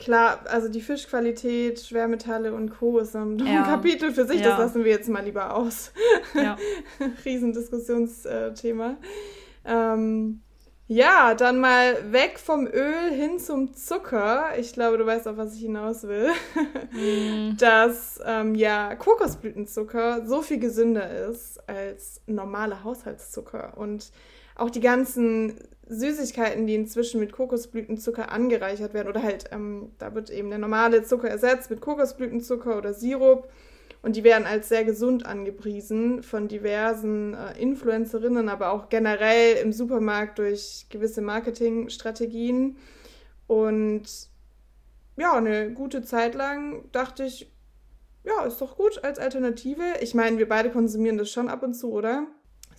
Klar, 0.00 0.40
also 0.46 0.68
die 0.68 0.80
Fischqualität, 0.80 1.80
Schwermetalle 1.80 2.54
und 2.54 2.70
Co. 2.70 2.98
ist 2.98 3.14
ein 3.14 3.38
ja. 3.38 3.62
Kapitel 3.66 4.12
für 4.12 4.26
sich, 4.26 4.40
ja. 4.40 4.50
das 4.50 4.58
lassen 4.58 4.82
wir 4.84 4.90
jetzt 4.90 5.08
mal 5.08 5.22
lieber 5.22 5.54
aus. 5.54 5.92
Ja. 6.34 6.56
Riesendiskussionsthema. 7.24 8.96
Ähm, 9.64 10.40
ja, 10.86 11.34
dann 11.34 11.60
mal 11.60 12.12
weg 12.12 12.40
vom 12.40 12.66
Öl 12.66 13.12
hin 13.12 13.38
zum 13.38 13.74
Zucker. 13.74 14.58
Ich 14.58 14.72
glaube, 14.72 14.98
du 14.98 15.06
weißt 15.06 15.28
auch, 15.28 15.36
was 15.36 15.54
ich 15.54 15.60
hinaus 15.60 16.02
will. 16.02 16.30
Mm. 16.90 17.56
Dass 17.58 18.18
ähm, 18.26 18.56
ja 18.56 18.96
Kokosblütenzucker 18.96 20.26
so 20.26 20.42
viel 20.42 20.58
gesünder 20.58 21.28
ist 21.28 21.60
als 21.68 22.22
normale 22.26 22.82
Haushaltszucker. 22.82 23.76
Und 23.76 24.10
auch 24.56 24.68
die 24.68 24.80
ganzen 24.80 25.60
Süßigkeiten, 25.90 26.66
die 26.66 26.76
inzwischen 26.76 27.20
mit 27.20 27.32
Kokosblütenzucker 27.32 28.30
angereichert 28.30 28.94
werden, 28.94 29.08
oder 29.08 29.22
halt, 29.22 29.46
ähm, 29.50 29.90
da 29.98 30.14
wird 30.14 30.30
eben 30.30 30.48
der 30.48 30.58
normale 30.58 31.02
Zucker 31.02 31.28
ersetzt 31.28 31.68
mit 31.70 31.80
Kokosblütenzucker 31.80 32.78
oder 32.78 32.94
Sirup. 32.94 33.48
Und 34.02 34.16
die 34.16 34.24
werden 34.24 34.46
als 34.46 34.70
sehr 34.70 34.84
gesund 34.84 35.26
angepriesen 35.26 36.22
von 36.22 36.48
diversen 36.48 37.34
äh, 37.34 37.60
Influencerinnen, 37.60 38.48
aber 38.48 38.70
auch 38.72 38.88
generell 38.88 39.56
im 39.56 39.72
Supermarkt 39.72 40.38
durch 40.38 40.86
gewisse 40.88 41.20
Marketingstrategien. 41.20 42.76
Und 43.46 44.04
ja, 45.16 45.34
eine 45.34 45.72
gute 45.72 46.02
Zeit 46.02 46.34
lang 46.34 46.90
dachte 46.92 47.24
ich, 47.24 47.52
ja, 48.24 48.44
ist 48.46 48.60
doch 48.60 48.76
gut 48.76 49.04
als 49.04 49.18
Alternative. 49.18 49.82
Ich 50.00 50.14
meine, 50.14 50.38
wir 50.38 50.48
beide 50.48 50.70
konsumieren 50.70 51.18
das 51.18 51.30
schon 51.30 51.48
ab 51.48 51.62
und 51.62 51.74
zu, 51.74 51.92
oder? 51.92 52.26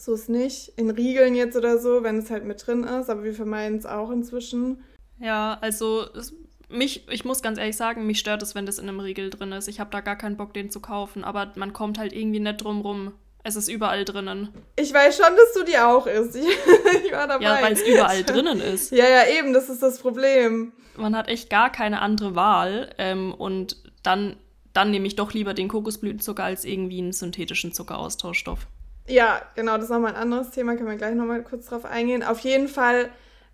So 0.01 0.15
ist 0.15 0.29
nicht. 0.29 0.73
In 0.77 0.89
Riegeln 0.89 1.35
jetzt 1.35 1.55
oder 1.55 1.77
so, 1.77 2.01
wenn 2.01 2.17
es 2.17 2.31
halt 2.31 2.43
mit 2.43 2.65
drin 2.65 2.83
ist, 2.85 3.07
aber 3.11 3.23
wir 3.23 3.35
vermeiden 3.35 3.77
es 3.77 3.85
auch 3.85 4.09
inzwischen. 4.09 4.83
Ja, 5.19 5.59
also 5.61 6.07
es 6.15 6.33
mich, 6.69 7.07
ich 7.09 7.23
muss 7.23 7.43
ganz 7.43 7.59
ehrlich 7.59 7.75
sagen, 7.75 8.07
mich 8.07 8.17
stört 8.17 8.41
es, 8.41 8.55
wenn 8.55 8.65
das 8.65 8.79
in 8.79 8.89
einem 8.89 8.99
Riegel 8.99 9.29
drin 9.29 9.51
ist. 9.51 9.67
Ich 9.67 9.79
habe 9.79 9.91
da 9.91 9.99
gar 9.99 10.15
keinen 10.15 10.37
Bock, 10.37 10.55
den 10.55 10.71
zu 10.71 10.79
kaufen, 10.79 11.23
aber 11.23 11.51
man 11.55 11.71
kommt 11.71 11.99
halt 11.99 12.13
irgendwie 12.13 12.39
nicht 12.39 12.63
drum 12.63 12.81
rum. 12.81 13.13
Es 13.43 13.55
ist 13.55 13.67
überall 13.67 14.03
drinnen. 14.03 14.49
Ich 14.75 14.91
weiß 14.91 15.17
schon, 15.17 15.35
dass 15.35 15.53
du 15.53 15.63
die 15.69 15.77
auch 15.77 16.07
isst. 16.07 16.35
Ich, 16.35 16.45
ich 17.05 17.11
war 17.11 17.27
dabei. 17.27 17.43
Ja, 17.43 17.61
weil 17.61 17.73
es 17.73 17.81
überall 17.83 18.23
drinnen 18.23 18.59
ist. 18.59 18.91
Ja, 18.91 19.07
ja, 19.07 19.27
eben, 19.37 19.53
das 19.53 19.69
ist 19.69 19.83
das 19.83 19.99
Problem. 19.99 20.73
Man 20.95 21.15
hat 21.15 21.27
echt 21.27 21.51
gar 21.51 21.71
keine 21.71 22.01
andere 22.01 22.33
Wahl. 22.33 22.89
Ähm, 22.97 23.35
und 23.35 23.77
dann, 24.01 24.37
dann 24.73 24.89
nehme 24.89 25.05
ich 25.05 25.15
doch 25.15 25.33
lieber 25.33 25.53
den 25.53 25.67
Kokosblütenzucker 25.67 26.43
als 26.43 26.65
irgendwie 26.65 26.99
einen 26.99 27.13
synthetischen 27.13 27.71
Zuckeraustauschstoff. 27.71 28.65
Ja, 29.11 29.41
genau, 29.55 29.75
das 29.75 29.85
ist 29.85 29.89
nochmal 29.89 30.15
ein 30.15 30.21
anderes 30.21 30.51
Thema, 30.51 30.77
können 30.77 30.87
wir 30.87 30.95
gleich 30.95 31.15
nochmal 31.15 31.43
kurz 31.43 31.65
drauf 31.65 31.83
eingehen. 31.83 32.23
Auf 32.23 32.39
jeden 32.39 32.69
Fall 32.69 33.09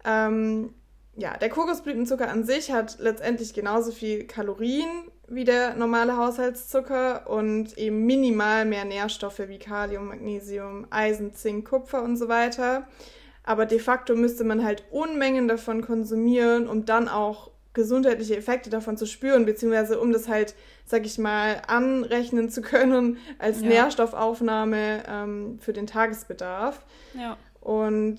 ähm, 0.05 0.75
ja, 1.15 1.35
der 1.35 1.49
Kokosblütenzucker 1.49 2.29
an 2.29 2.43
sich 2.43 2.71
hat 2.71 2.99
letztendlich 2.99 3.55
genauso 3.55 3.91
viel 3.91 4.25
Kalorien 4.25 4.87
wie 5.27 5.45
der 5.45 5.73
normale 5.73 6.15
Haushaltszucker 6.15 7.27
und 7.27 7.75
eben 7.75 8.05
minimal 8.05 8.65
mehr 8.65 8.85
Nährstoffe 8.85 9.41
wie 9.47 9.57
Kalium, 9.57 10.09
Magnesium, 10.09 10.85
Eisen, 10.91 11.33
Zink, 11.33 11.67
Kupfer 11.67 12.03
und 12.03 12.17
so 12.17 12.29
weiter. 12.29 12.87
Aber 13.43 13.65
de 13.65 13.79
facto 13.79 14.15
müsste 14.15 14.43
man 14.43 14.63
halt 14.63 14.83
Unmengen 14.91 15.47
davon 15.47 15.81
konsumieren, 15.81 16.67
um 16.67 16.85
dann 16.85 17.07
auch 17.07 17.49
gesundheitliche 17.77 18.35
Effekte 18.35 18.69
davon 18.69 18.97
zu 18.97 19.05
spüren, 19.05 19.45
beziehungsweise 19.45 19.99
um 19.99 20.11
das 20.11 20.27
halt, 20.27 20.55
sag 20.85 21.05
ich 21.05 21.17
mal, 21.17 21.61
anrechnen 21.67 22.49
zu 22.49 22.61
können 22.61 23.17
als 23.39 23.61
ja. 23.61 23.67
Nährstoffaufnahme 23.69 25.03
ähm, 25.07 25.59
für 25.61 25.71
den 25.71 25.87
Tagesbedarf. 25.87 26.83
Ja. 27.13 27.37
Und 27.61 28.17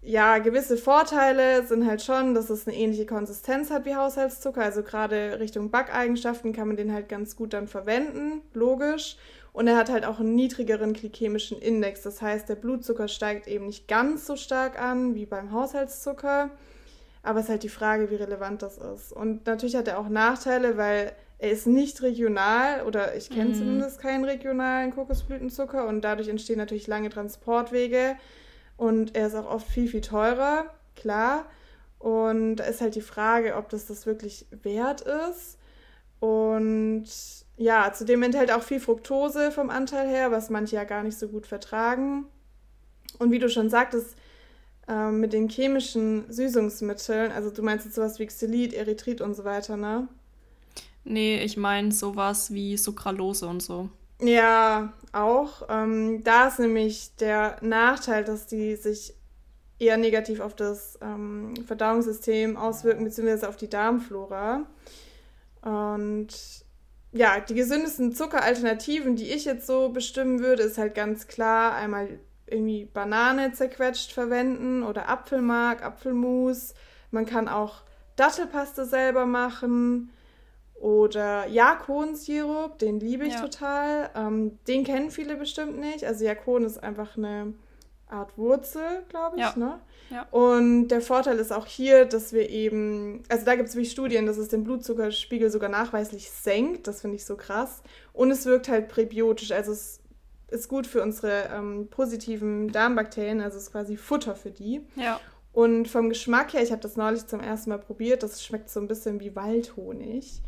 ja, 0.00 0.38
gewisse 0.38 0.76
Vorteile 0.76 1.64
sind 1.64 1.86
halt 1.86 2.02
schon, 2.02 2.34
dass 2.34 2.50
es 2.50 2.66
eine 2.66 2.76
ähnliche 2.76 3.06
Konsistenz 3.06 3.70
hat 3.70 3.84
wie 3.84 3.94
Haushaltszucker. 3.94 4.62
Also 4.62 4.82
gerade 4.82 5.38
Richtung 5.38 5.70
Backeigenschaften 5.70 6.52
kann 6.52 6.68
man 6.68 6.76
den 6.76 6.92
halt 6.92 7.08
ganz 7.08 7.36
gut 7.36 7.52
dann 7.52 7.68
verwenden, 7.68 8.40
logisch. 8.54 9.16
Und 9.52 9.68
er 9.68 9.76
hat 9.76 9.90
halt 9.90 10.04
auch 10.04 10.18
einen 10.18 10.34
niedrigeren 10.34 10.92
glykämischen 10.92 11.60
Index. 11.60 12.02
Das 12.02 12.22
heißt, 12.22 12.48
der 12.48 12.54
Blutzucker 12.54 13.06
steigt 13.06 13.46
eben 13.46 13.66
nicht 13.66 13.86
ganz 13.86 14.26
so 14.26 14.36
stark 14.36 14.80
an 14.80 15.14
wie 15.14 15.26
beim 15.26 15.52
Haushaltszucker. 15.52 16.50
Aber 17.22 17.38
es 17.38 17.46
ist 17.46 17.50
halt 17.50 17.62
die 17.62 17.68
Frage, 17.68 18.10
wie 18.10 18.16
relevant 18.16 18.62
das 18.62 18.78
ist. 18.78 19.12
Und 19.12 19.46
natürlich 19.46 19.76
hat 19.76 19.88
er 19.88 19.98
auch 19.98 20.08
Nachteile, 20.08 20.76
weil 20.76 21.12
er 21.38 21.50
ist 21.50 21.66
nicht 21.66 22.02
regional 22.02 22.82
oder 22.82 23.16
ich 23.16 23.30
kenne 23.30 23.50
mm. 23.50 23.54
zumindest 23.54 24.00
keinen 24.00 24.24
regionalen 24.24 24.92
Kokosblütenzucker 24.92 25.86
und 25.86 26.02
dadurch 26.02 26.28
entstehen 26.28 26.58
natürlich 26.58 26.86
lange 26.86 27.10
Transportwege. 27.10 28.16
Und 28.76 29.16
er 29.16 29.28
ist 29.28 29.34
auch 29.34 29.50
oft 29.50 29.66
viel, 29.66 29.88
viel 29.88 30.00
teurer, 30.00 30.66
klar. 30.96 31.46
Und 31.98 32.56
da 32.56 32.64
ist 32.64 32.80
halt 32.80 32.96
die 32.96 33.00
Frage, 33.00 33.56
ob 33.56 33.68
das 33.68 33.86
das 33.86 34.06
wirklich 34.06 34.46
wert 34.50 35.02
ist. 35.02 35.58
Und 36.18 37.06
ja, 37.56 37.92
zudem 37.92 38.22
enthält 38.22 38.52
auch 38.52 38.62
viel 38.62 38.80
Fructose 38.80 39.52
vom 39.52 39.70
Anteil 39.70 40.08
her, 40.08 40.30
was 40.30 40.50
manche 40.50 40.76
ja 40.76 40.84
gar 40.84 41.02
nicht 41.02 41.18
so 41.18 41.28
gut 41.28 41.46
vertragen. 41.46 42.26
Und 43.18 43.30
wie 43.30 43.38
du 43.38 43.48
schon 43.48 43.70
sagtest, 43.70 44.16
äh, 44.88 45.10
mit 45.10 45.32
den 45.32 45.48
chemischen 45.48 46.24
Süßungsmitteln, 46.30 47.32
also 47.32 47.50
du 47.50 47.62
meinst 47.62 47.84
jetzt 47.84 47.94
sowas 47.94 48.18
wie 48.18 48.26
Xylit, 48.26 48.74
Erythrit 48.74 49.20
und 49.20 49.34
so 49.34 49.44
weiter, 49.44 49.76
ne? 49.76 50.08
Nee, 51.04 51.42
ich 51.42 51.56
meine 51.56 51.92
sowas 51.92 52.52
wie 52.52 52.76
Sucralose 52.76 53.46
und 53.46 53.62
so. 53.62 53.88
Ja, 54.20 54.92
auch. 55.12 55.62
Ähm, 55.68 56.22
da 56.22 56.48
ist 56.48 56.60
nämlich 56.60 57.16
der 57.16 57.56
Nachteil, 57.60 58.22
dass 58.24 58.46
die 58.46 58.76
sich 58.76 59.14
eher 59.78 59.96
negativ 59.96 60.38
auf 60.40 60.54
das 60.54 60.98
ähm, 61.02 61.54
Verdauungssystem 61.66 62.56
auswirken, 62.56 63.04
beziehungsweise 63.04 63.48
auf 63.48 63.56
die 63.56 63.68
Darmflora. 63.68 64.64
Und 65.62 66.28
ja, 67.12 67.40
die 67.40 67.54
gesündesten 67.54 68.14
Zuckeralternativen, 68.14 69.16
die 69.16 69.28
ich 69.30 69.44
jetzt 69.44 69.66
so 69.66 69.88
bestimmen 69.88 70.40
würde, 70.40 70.62
ist 70.62 70.78
halt 70.78 70.94
ganz 70.94 71.26
klar 71.26 71.74
einmal 71.74 72.20
irgendwie 72.52 72.84
Banane 72.84 73.52
zerquetscht 73.52 74.12
verwenden 74.12 74.82
oder 74.82 75.08
Apfelmark, 75.08 75.84
Apfelmus. 75.84 76.74
Man 77.10 77.26
kann 77.26 77.48
auch 77.48 77.82
Dattelpaste 78.16 78.84
selber 78.84 79.26
machen. 79.26 80.10
Oder 80.74 81.46
Jakonsirup, 81.46 82.76
den 82.78 82.98
liebe 82.98 83.24
ich 83.24 83.34
ja. 83.34 83.40
total. 83.40 84.10
Ähm, 84.16 84.58
den 84.66 84.82
kennen 84.82 85.12
viele 85.12 85.36
bestimmt 85.36 85.78
nicht. 85.78 86.04
Also 86.04 86.24
Jakon 86.24 86.64
ist 86.64 86.82
einfach 86.82 87.16
eine 87.16 87.54
Art 88.08 88.36
Wurzel, 88.36 89.04
glaube 89.08 89.36
ich. 89.36 89.42
Ja. 89.42 89.54
Ne? 89.56 89.80
Ja. 90.10 90.26
Und 90.32 90.88
der 90.88 91.00
Vorteil 91.00 91.38
ist 91.38 91.52
auch 91.52 91.66
hier, 91.66 92.04
dass 92.04 92.32
wir 92.32 92.50
eben, 92.50 93.22
also 93.28 93.44
da 93.44 93.54
gibt 93.54 93.68
es 93.68 93.76
wirklich 93.76 93.92
Studien, 93.92 94.26
dass 94.26 94.36
es 94.36 94.48
den 94.48 94.64
Blutzuckerspiegel 94.64 95.50
sogar 95.50 95.70
nachweislich 95.70 96.30
senkt. 96.30 96.88
Das 96.88 97.00
finde 97.00 97.16
ich 97.16 97.24
so 97.24 97.36
krass. 97.36 97.82
Und 98.12 98.32
es 98.32 98.44
wirkt 98.44 98.68
halt 98.68 98.88
präbiotisch, 98.88 99.52
also 99.52 99.70
es 99.70 100.01
ist 100.52 100.68
gut 100.68 100.86
für 100.86 101.02
unsere 101.02 101.48
ähm, 101.52 101.88
positiven 101.90 102.70
Darmbakterien, 102.70 103.40
also 103.40 103.58
ist 103.58 103.72
quasi 103.72 103.96
Futter 103.96 104.36
für 104.36 104.50
die. 104.50 104.82
Ja. 104.96 105.20
Und 105.52 105.88
vom 105.88 106.08
Geschmack 106.08 106.54
her, 106.54 106.62
ich 106.62 106.70
habe 106.70 106.80
das 106.80 106.96
neulich 106.96 107.26
zum 107.26 107.40
ersten 107.40 107.70
Mal 107.70 107.78
probiert, 107.78 108.22
das 108.22 108.42
schmeckt 108.42 108.70
so 108.70 108.80
ein 108.80 108.88
bisschen 108.88 109.20
wie 109.20 109.36
Waldhonig. 109.36 110.42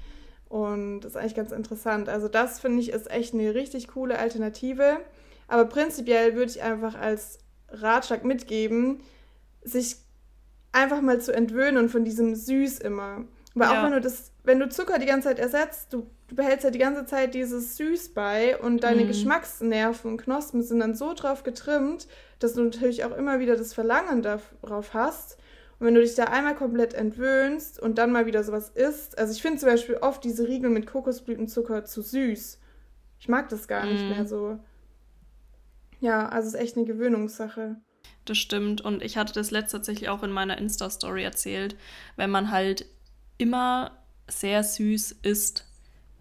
Und 0.49 1.00
das 1.00 1.12
ist 1.12 1.16
eigentlich 1.16 1.34
ganz 1.34 1.52
interessant. 1.52 2.08
Also 2.08 2.28
das 2.28 2.61
finde 2.61 2.80
ich 2.80 2.90
ist 2.90 3.11
echt 3.11 3.34
eine 3.34 3.54
richtig 3.54 3.88
coole 3.88 4.18
Alternative. 4.18 5.00
Aber 5.49 5.64
prinzipiell 5.66 6.37
würde 6.37 6.52
ich 6.52 6.62
einfach 6.62 6.94
als 6.94 7.38
Ratschlag 7.68 8.25
mitgeben, 8.25 9.00
sich 9.62 9.96
einfach 10.73 11.00
mal 11.00 11.20
zu 11.20 11.32
entwöhnen 11.34 11.88
von 11.88 12.04
diesem 12.04 12.34
Süß 12.34 12.78
immer. 12.78 13.25
Weil 13.54 13.70
ja. 13.70 13.80
auch 13.80 13.84
wenn 13.84 13.92
du 13.92 14.00
das, 14.00 14.32
wenn 14.42 14.58
du 14.58 14.68
Zucker 14.68 14.99
die 14.99 15.06
ganze 15.06 15.28
Zeit 15.28 15.38
ersetzt, 15.38 15.92
du, 15.92 16.06
du 16.34 16.42
behältst 16.42 16.64
ja 16.64 16.70
die 16.70 16.80
ganze 16.80 17.06
Zeit 17.06 17.34
dieses 17.34 17.76
Süß 17.76 18.12
bei 18.12 18.58
und 18.58 18.82
deine 18.82 19.04
mhm. 19.04 19.08
Geschmacksnerven 19.08 20.10
und 20.10 20.16
Knospen 20.18 20.62
sind 20.62 20.80
dann 20.80 20.94
so 20.94 21.14
drauf 21.14 21.44
getrimmt, 21.44 22.08
dass 22.40 22.54
du 22.54 22.64
natürlich 22.64 23.04
auch 23.04 23.16
immer 23.16 23.38
wieder 23.38 23.56
das 23.56 23.72
Verlangen 23.72 24.22
darauf 24.22 24.94
hast. 24.94 25.38
Und 25.78 25.86
wenn 25.86 25.94
du 25.94 26.00
dich 26.00 26.16
da 26.16 26.24
einmal 26.24 26.56
komplett 26.56 26.92
entwöhnst 26.94 27.80
und 27.80 27.98
dann 27.98 28.10
mal 28.10 28.26
wieder 28.26 28.42
sowas 28.42 28.70
isst, 28.70 29.16
also 29.16 29.32
ich 29.32 29.42
finde 29.42 29.58
zum 29.58 29.68
Beispiel 29.68 29.96
oft 29.96 30.24
diese 30.24 30.48
Riegel 30.48 30.70
mit 30.70 30.86
Kokosblütenzucker 30.86 31.84
zu 31.84 32.02
süß. 32.02 32.60
Ich 33.20 33.28
mag 33.28 33.48
das 33.48 33.68
gar 33.68 33.86
nicht 33.86 34.04
mm. 34.04 34.08
mehr 34.08 34.26
so. 34.26 34.58
Ja, 36.00 36.28
also 36.28 36.48
es 36.48 36.54
ist 36.54 36.60
echt 36.60 36.76
eine 36.76 36.86
Gewöhnungssache. 36.86 37.76
Das 38.24 38.38
stimmt. 38.38 38.80
Und 38.80 39.02
ich 39.02 39.16
hatte 39.16 39.32
das 39.32 39.50
letzt 39.50 39.72
tatsächlich 39.72 40.08
auch 40.08 40.22
in 40.22 40.32
meiner 40.32 40.58
Insta-Story 40.58 41.22
erzählt. 41.22 41.76
Wenn 42.16 42.30
man 42.30 42.50
halt 42.50 42.86
immer 43.38 44.04
sehr 44.28 44.62
süß 44.62 45.12
isst, 45.22 45.64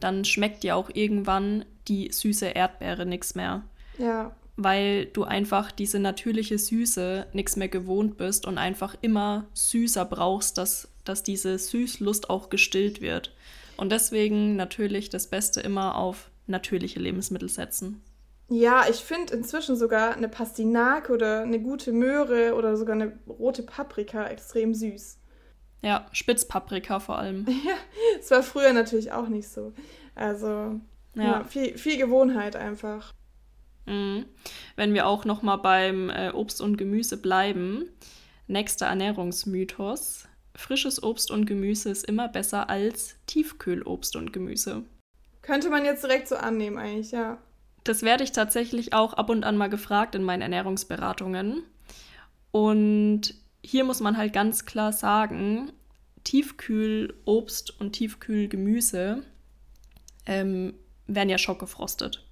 dann 0.03 0.25
schmeckt 0.25 0.63
ja 0.63 0.75
auch 0.75 0.89
irgendwann 0.93 1.65
die 1.87 2.11
süße 2.11 2.47
Erdbeere 2.47 3.05
nichts 3.05 3.35
mehr. 3.35 3.63
Ja 3.97 4.33
weil 4.55 5.05
du 5.07 5.23
einfach 5.23 5.71
diese 5.71 5.99
natürliche 5.99 6.57
Süße 6.59 7.27
nichts 7.33 7.55
mehr 7.55 7.69
gewohnt 7.69 8.17
bist 8.17 8.45
und 8.45 8.57
einfach 8.57 8.95
immer 9.01 9.45
süßer 9.53 10.05
brauchst, 10.05 10.57
dass, 10.57 10.89
dass 11.03 11.23
diese 11.23 11.57
Süßlust 11.57 12.29
auch 12.29 12.49
gestillt 12.49 13.01
wird. 13.01 13.33
Und 13.77 13.91
deswegen 13.91 14.55
natürlich 14.55 15.09
das 15.09 15.27
Beste 15.27 15.61
immer 15.61 15.95
auf 15.95 16.29
natürliche 16.45 16.99
Lebensmittel 16.99 17.49
setzen. 17.49 18.01
Ja, 18.49 18.85
ich 18.87 18.97
finde 18.97 19.33
inzwischen 19.33 19.75
sogar 19.75 20.15
eine 20.15 20.29
Pastinake 20.29 21.11
oder 21.11 21.41
eine 21.41 21.59
gute 21.59 21.91
Möhre 21.91 22.53
oder 22.53 22.77
sogar 22.77 22.95
eine 22.95 23.17
rote 23.27 23.63
Paprika 23.63 24.27
extrem 24.27 24.75
süß. 24.75 25.17
Ja, 25.83 26.07
Spitzpaprika 26.13 26.99
vor 26.99 27.19
allem. 27.19 27.45
Ja, 27.65 27.75
es 28.19 28.31
war 28.31 28.41
früher 28.41 28.73
natürlich 28.73 29.11
auch 29.11 29.27
nicht 29.27 29.49
so. 29.49 29.73
Also, 30.15 30.79
ja, 31.15 31.23
ja 31.23 31.43
viel, 31.43 31.77
viel 31.77 31.97
Gewohnheit 31.97 32.55
einfach. 32.55 33.13
Mhm. 33.85 34.25
Wenn 34.75 34.93
wir 34.93 35.05
auch 35.05 35.25
noch 35.25 35.41
mal 35.41 35.57
beim 35.57 36.09
äh, 36.09 36.31
Obst 36.31 36.61
und 36.61 36.77
Gemüse 36.77 37.17
bleiben, 37.17 37.89
nächster 38.47 38.85
Ernährungsmythos: 38.85 40.27
Frisches 40.55 41.03
Obst 41.03 41.29
und 41.31 41.45
Gemüse 41.45 41.89
ist 41.89 42.05
immer 42.05 42.29
besser 42.29 42.69
als 42.69 43.15
Tiefkühlobst 43.27 44.15
und 44.15 44.31
Gemüse. 44.31 44.83
Könnte 45.41 45.69
man 45.69 45.83
jetzt 45.83 46.03
direkt 46.03 46.29
so 46.29 46.37
annehmen, 46.37 46.77
eigentlich, 46.77 47.11
ja. 47.11 47.37
Das 47.83 48.03
werde 48.03 48.23
ich 48.23 48.31
tatsächlich 48.31 48.93
auch 48.93 49.13
ab 49.13 49.29
und 49.29 49.43
an 49.43 49.57
mal 49.57 49.69
gefragt 49.69 50.15
in 50.15 50.23
meinen 50.23 50.41
Ernährungsberatungen. 50.41 51.63
Und 52.51 53.35
hier 53.63 53.83
muss 53.83 53.99
man 53.99 54.17
halt 54.17 54.33
ganz 54.33 54.65
klar 54.65 54.93
sagen, 54.93 55.71
Tiefkühlobst 56.23 57.79
und 57.79 57.93
Tiefkühlgemüse 57.93 59.23
ähm, 60.25 60.73
werden 61.07 61.29
ja 61.29 61.37
schockgefrostet. 61.37 62.25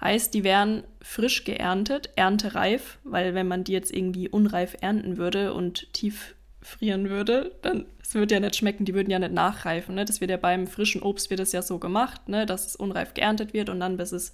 Heißt, 0.00 0.34
die 0.34 0.44
werden 0.44 0.84
frisch 1.00 1.44
geerntet, 1.44 2.10
erntereif, 2.16 2.98
weil 3.02 3.34
wenn 3.34 3.48
man 3.48 3.64
die 3.64 3.72
jetzt 3.72 3.92
irgendwie 3.92 4.28
unreif 4.28 4.76
ernten 4.80 5.16
würde 5.16 5.54
und 5.54 5.92
tief 5.94 6.34
frieren 6.60 7.08
würde, 7.08 7.56
dann 7.62 7.86
es 8.02 8.14
würde 8.14 8.34
ja 8.34 8.40
nicht 8.40 8.56
schmecken, 8.56 8.84
die 8.84 8.94
würden 8.94 9.10
ja 9.10 9.18
nicht 9.18 9.32
nachreifen. 9.32 9.94
Ne? 9.94 10.04
Das 10.04 10.20
wird 10.20 10.30
ja 10.30 10.36
beim 10.36 10.66
frischen 10.66 11.02
Obst 11.02 11.30
wird 11.30 11.40
es 11.40 11.52
ja 11.52 11.62
so 11.62 11.78
gemacht, 11.78 12.28
ne? 12.28 12.44
dass 12.44 12.66
es 12.66 12.76
unreif 12.76 13.14
geerntet 13.14 13.52
wird 13.54 13.68
und 13.68 13.80
dann 13.80 13.96
bis 13.96 14.12
es 14.12 14.32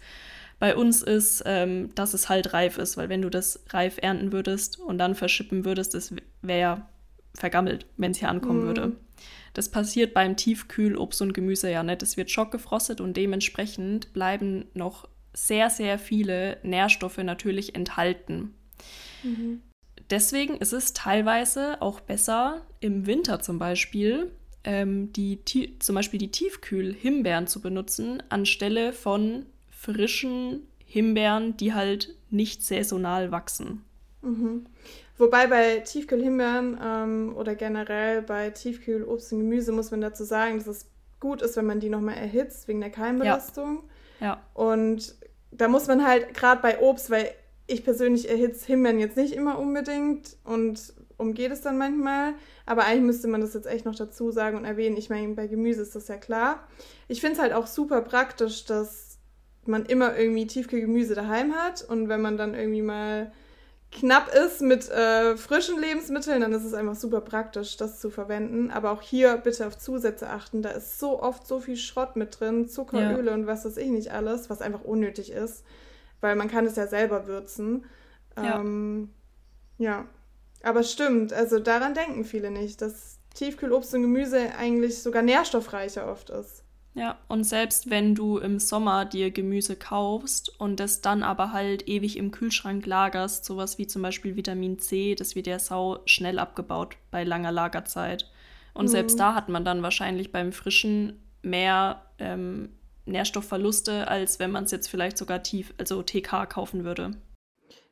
bei 0.62 0.76
uns 0.76 1.02
ist, 1.02 1.42
ähm, 1.44 1.92
dass 1.96 2.14
es 2.14 2.28
halt 2.28 2.52
reif 2.52 2.78
ist, 2.78 2.96
weil 2.96 3.08
wenn 3.08 3.20
du 3.20 3.30
das 3.30 3.64
reif 3.70 3.98
ernten 4.00 4.30
würdest 4.30 4.78
und 4.78 4.96
dann 4.98 5.16
verschippen 5.16 5.64
würdest, 5.64 5.92
das 5.92 6.14
wäre 6.40 6.60
ja 6.60 6.88
vergammelt, 7.34 7.86
wenn 7.96 8.12
es 8.12 8.18
hier 8.18 8.28
ankommen 8.28 8.60
mm. 8.60 8.66
würde. 8.66 8.92
Das 9.54 9.70
passiert 9.70 10.14
beim 10.14 10.36
Tiefkühlobst 10.36 11.20
und 11.20 11.32
Gemüse 11.32 11.68
ja 11.68 11.82
nicht. 11.82 12.04
Es 12.04 12.16
wird 12.16 12.30
schockgefrostet 12.30 13.00
und 13.00 13.16
dementsprechend 13.16 14.12
bleiben 14.12 14.66
noch 14.72 15.08
sehr, 15.34 15.68
sehr 15.68 15.98
viele 15.98 16.58
Nährstoffe 16.62 17.18
natürlich 17.18 17.74
enthalten. 17.74 18.54
Mhm. 19.24 19.62
Deswegen 20.10 20.58
ist 20.58 20.72
es 20.72 20.92
teilweise 20.92 21.82
auch 21.82 21.98
besser, 21.98 22.64
im 22.78 23.06
Winter 23.06 23.40
zum 23.40 23.58
Beispiel, 23.58 24.30
ähm, 24.62 25.12
die, 25.12 25.40
zum 25.80 25.96
Beispiel 25.96 26.20
die 26.20 26.30
Tiefkühl-Himbeeren 26.30 27.48
zu 27.48 27.60
benutzen, 27.60 28.22
anstelle 28.28 28.92
von 28.92 29.46
frischen 29.82 30.66
Himbeeren, 30.84 31.56
die 31.56 31.74
halt 31.74 32.14
nicht 32.30 32.62
saisonal 32.62 33.32
wachsen. 33.32 33.84
Mhm. 34.22 34.66
Wobei 35.18 35.46
bei 35.46 35.78
Tiefkühl-Himbeeren 35.78 36.78
ähm, 36.82 37.36
oder 37.36 37.54
generell 37.54 38.22
bei 38.22 38.50
Tiefkühl-Obst 38.50 39.32
und 39.32 39.40
Gemüse 39.40 39.72
muss 39.72 39.90
man 39.90 40.00
dazu 40.00 40.24
sagen, 40.24 40.58
dass 40.58 40.66
es 40.66 40.86
gut 41.20 41.42
ist, 41.42 41.56
wenn 41.56 41.66
man 41.66 41.80
die 41.80 41.88
nochmal 41.88 42.16
erhitzt 42.16 42.68
wegen 42.68 42.80
der 42.80 42.90
Keimbelastung. 42.90 43.84
Ja. 44.20 44.26
ja. 44.26 44.42
Und 44.54 45.14
da 45.50 45.68
muss 45.68 45.86
man 45.86 46.06
halt 46.06 46.34
gerade 46.34 46.62
bei 46.62 46.80
Obst, 46.80 47.10
weil 47.10 47.30
ich 47.66 47.84
persönlich 47.84 48.28
erhitze 48.28 48.66
Himbeeren 48.66 48.98
jetzt 48.98 49.16
nicht 49.16 49.34
immer 49.34 49.58
unbedingt 49.58 50.36
und 50.44 50.92
umgeht 51.16 51.52
es 51.52 51.60
dann 51.60 51.78
manchmal. 51.78 52.34
Aber 52.66 52.84
eigentlich 52.84 53.02
müsste 53.02 53.28
man 53.28 53.40
das 53.40 53.54
jetzt 53.54 53.66
echt 53.66 53.84
noch 53.84 53.94
dazu 53.94 54.30
sagen 54.30 54.56
und 54.56 54.64
erwähnen. 54.64 54.96
Ich 54.96 55.10
meine, 55.10 55.34
bei 55.34 55.46
Gemüse 55.46 55.82
ist 55.82 55.94
das 55.94 56.08
ja 56.08 56.16
klar. 56.16 56.66
Ich 57.08 57.20
finde 57.20 57.36
es 57.36 57.42
halt 57.42 57.52
auch 57.52 57.66
super 57.66 58.00
praktisch, 58.02 58.64
dass 58.64 59.11
man 59.68 59.86
immer 59.86 60.16
irgendwie 60.16 60.46
Tiefkühlgemüse 60.46 61.14
daheim 61.14 61.54
hat 61.54 61.82
und 61.82 62.08
wenn 62.08 62.20
man 62.20 62.36
dann 62.36 62.54
irgendwie 62.54 62.82
mal 62.82 63.32
knapp 63.92 64.34
ist 64.34 64.62
mit 64.62 64.88
äh, 64.88 65.36
frischen 65.36 65.78
Lebensmitteln, 65.78 66.40
dann 66.40 66.52
ist 66.52 66.64
es 66.64 66.74
einfach 66.74 66.94
super 66.94 67.20
praktisch, 67.20 67.76
das 67.76 68.00
zu 68.00 68.10
verwenden. 68.10 68.70
Aber 68.70 68.90
auch 68.90 69.02
hier 69.02 69.36
bitte 69.36 69.66
auf 69.66 69.78
Zusätze 69.78 70.30
achten. 70.30 70.62
Da 70.62 70.70
ist 70.70 70.98
so 70.98 71.22
oft 71.22 71.46
so 71.46 71.60
viel 71.60 71.76
Schrott 71.76 72.16
mit 72.16 72.40
drin, 72.40 72.68
Zuckeröle 72.68 73.30
ja. 73.30 73.34
und 73.34 73.46
was 73.46 73.64
weiß 73.64 73.76
ich 73.76 73.90
nicht 73.90 74.10
alles, 74.10 74.48
was 74.50 74.62
einfach 74.62 74.82
unnötig 74.82 75.30
ist, 75.30 75.64
weil 76.20 76.36
man 76.36 76.48
kann 76.48 76.66
es 76.66 76.76
ja 76.76 76.86
selber 76.86 77.26
würzen. 77.26 77.84
Ja. 78.36 78.60
Ähm, 78.60 79.10
ja. 79.78 80.06
Aber 80.62 80.82
stimmt, 80.84 81.32
also 81.32 81.58
daran 81.58 81.92
denken 81.94 82.24
viele 82.24 82.50
nicht, 82.50 82.80
dass 82.80 83.18
Tiefkühlobst 83.34 83.94
und 83.94 84.02
Gemüse 84.02 84.54
eigentlich 84.56 85.02
sogar 85.02 85.22
nährstoffreicher 85.22 86.10
oft 86.10 86.30
ist. 86.30 86.62
Ja, 86.94 87.18
und 87.26 87.44
selbst 87.44 87.88
wenn 87.88 88.14
du 88.14 88.36
im 88.36 88.58
Sommer 88.58 89.06
dir 89.06 89.30
Gemüse 89.30 89.76
kaufst 89.76 90.60
und 90.60 90.78
das 90.78 91.00
dann 91.00 91.22
aber 91.22 91.52
halt 91.52 91.88
ewig 91.88 92.18
im 92.18 92.30
Kühlschrank 92.30 92.84
lagerst, 92.84 93.46
sowas 93.46 93.78
wie 93.78 93.86
zum 93.86 94.02
Beispiel 94.02 94.36
Vitamin 94.36 94.78
C, 94.78 95.14
das 95.14 95.34
wird 95.34 95.46
ja 95.46 95.58
sau 95.58 96.00
schnell 96.04 96.38
abgebaut 96.38 96.96
bei 97.10 97.24
langer 97.24 97.50
Lagerzeit. 97.50 98.30
Und 98.74 98.86
mhm. 98.86 98.90
selbst 98.90 99.18
da 99.18 99.34
hat 99.34 99.48
man 99.48 99.64
dann 99.64 99.82
wahrscheinlich 99.82 100.32
beim 100.32 100.52
Frischen 100.52 101.22
mehr 101.40 102.02
ähm, 102.18 102.68
Nährstoffverluste, 103.06 104.08
als 104.08 104.38
wenn 104.38 104.50
man 104.50 104.64
es 104.64 104.70
jetzt 104.70 104.88
vielleicht 104.88 105.16
sogar 105.16 105.42
tief, 105.42 105.72
also 105.78 106.02
TK 106.02 106.46
kaufen 106.46 106.84
würde. 106.84 107.12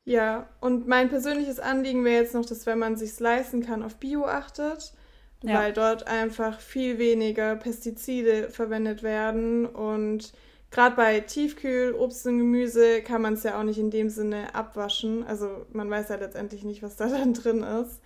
Ja, 0.04 0.48
und 0.60 0.88
mein 0.88 1.08
persönliches 1.08 1.58
Anliegen 1.58 2.04
wäre 2.04 2.22
jetzt 2.22 2.34
noch, 2.34 2.44
dass 2.44 2.66
wenn 2.66 2.78
man 2.78 2.96
sich 2.96 3.18
leisten 3.18 3.64
kann, 3.64 3.82
auf 3.82 3.96
Bio 3.96 4.26
achtet 4.26 4.92
ja. 5.42 5.58
weil 5.58 5.72
dort 5.72 6.06
einfach 6.06 6.60
viel 6.60 6.98
weniger 6.98 7.56
Pestizide 7.56 8.50
verwendet 8.50 9.02
werden 9.02 9.66
und 9.66 10.32
gerade 10.70 10.96
bei 10.96 11.20
Tiefkühl, 11.20 11.94
Obst 11.94 12.26
und 12.26 12.38
Gemüse 12.38 13.02
kann 13.02 13.22
man 13.22 13.34
es 13.34 13.42
ja 13.42 13.58
auch 13.58 13.64
nicht 13.64 13.78
in 13.78 13.90
dem 13.90 14.08
Sinne 14.08 14.54
abwaschen. 14.54 15.24
Also 15.26 15.66
man 15.72 15.90
weiß 15.90 16.08
ja 16.10 16.16
letztendlich 16.16 16.64
nicht, 16.64 16.82
was 16.82 16.96
da 16.96 17.06
dann 17.08 17.34
drin 17.34 17.62
ist. 17.62 18.00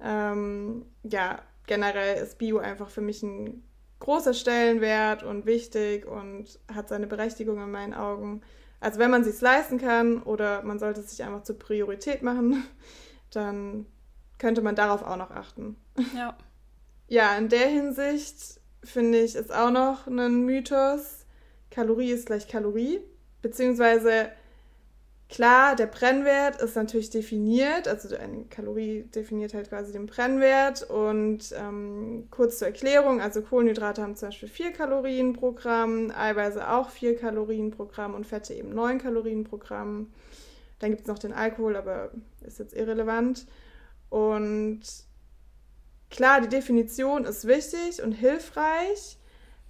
Ähm, 0.00 0.86
ja, 1.02 1.40
generell 1.66 2.22
ist 2.22 2.38
Bio 2.38 2.58
einfach 2.58 2.88
für 2.88 3.00
mich 3.00 3.22
ein 3.22 3.62
großer 3.98 4.34
Stellenwert 4.34 5.22
und 5.22 5.46
wichtig 5.46 6.06
und 6.06 6.58
hat 6.72 6.88
seine 6.88 7.06
Berechtigung 7.06 7.62
in 7.62 7.70
meinen 7.70 7.94
Augen. 7.94 8.42
Also 8.78 8.98
wenn 8.98 9.10
man 9.10 9.22
es 9.22 9.28
sich 9.28 9.40
leisten 9.40 9.78
kann 9.78 10.22
oder 10.22 10.62
man 10.62 10.78
sollte 10.78 11.00
es 11.00 11.10
sich 11.10 11.24
einfach 11.24 11.42
zur 11.42 11.58
Priorität 11.58 12.22
machen, 12.22 12.64
dann 13.30 13.86
könnte 14.38 14.60
man 14.60 14.76
darauf 14.76 15.02
auch 15.02 15.16
noch 15.16 15.30
achten. 15.30 15.76
Ja 16.14 16.36
ja, 17.08 17.36
in 17.36 17.48
der 17.48 17.68
Hinsicht 17.68 18.60
finde 18.82 19.20
ich, 19.20 19.34
ist 19.34 19.52
auch 19.52 19.70
noch 19.70 20.06
ein 20.06 20.44
Mythos. 20.44 21.24
Kalorie 21.70 22.10
ist 22.10 22.26
gleich 22.26 22.48
Kalorie. 22.48 23.00
Beziehungsweise, 23.42 24.30
klar, 25.28 25.76
der 25.76 25.86
Brennwert 25.86 26.60
ist 26.60 26.74
natürlich 26.76 27.10
definiert. 27.10 27.86
Also 27.86 28.16
eine 28.16 28.44
Kalorie 28.44 29.02
definiert 29.14 29.54
halt 29.54 29.68
quasi 29.68 29.92
den 29.92 30.06
Brennwert. 30.06 30.88
Und 30.88 31.54
ähm, 31.56 32.28
kurz 32.30 32.58
zur 32.58 32.68
Erklärung, 32.68 33.20
also 33.20 33.42
Kohlenhydrate 33.42 34.02
haben 34.02 34.16
zum 34.16 34.28
Beispiel 34.28 34.48
4 34.48 34.72
Kalorien 34.72 35.32
pro 35.32 35.52
Gramm, 35.52 36.10
Eiweiße 36.10 36.68
auch 36.68 36.90
4 36.90 37.16
Kalorien 37.16 37.70
pro 37.70 37.86
Gramm 37.86 38.14
und 38.14 38.26
Fette 38.26 38.54
eben 38.54 38.74
9 38.74 38.98
Kalorien 38.98 39.44
pro 39.44 39.58
Gramm. 39.58 40.12
Dann 40.78 40.90
gibt 40.90 41.02
es 41.02 41.08
noch 41.08 41.18
den 41.18 41.32
Alkohol, 41.32 41.76
aber 41.76 42.10
ist 42.42 42.58
jetzt 42.58 42.74
irrelevant. 42.74 43.46
Und 44.08 44.80
klar, 46.10 46.40
die 46.40 46.48
Definition 46.48 47.24
ist 47.24 47.46
wichtig 47.46 48.02
und 48.02 48.12
hilfreich, 48.12 49.18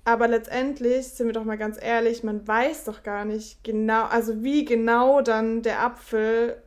aber 0.05 0.29
letztendlich, 0.29 1.09
sind 1.09 1.27
wir 1.27 1.33
doch 1.33 1.45
mal 1.45 1.59
ganz 1.59 1.79
ehrlich, 1.81 2.23
man 2.23 2.47
weiß 2.47 2.85
doch 2.85 3.03
gar 3.03 3.25
nicht 3.25 3.65
genau, 3.65 4.05
also 4.05 4.43
wie 4.43 4.65
genau 4.65 5.21
dann 5.21 5.63
der 5.63 5.83
Apfel, 5.83 6.63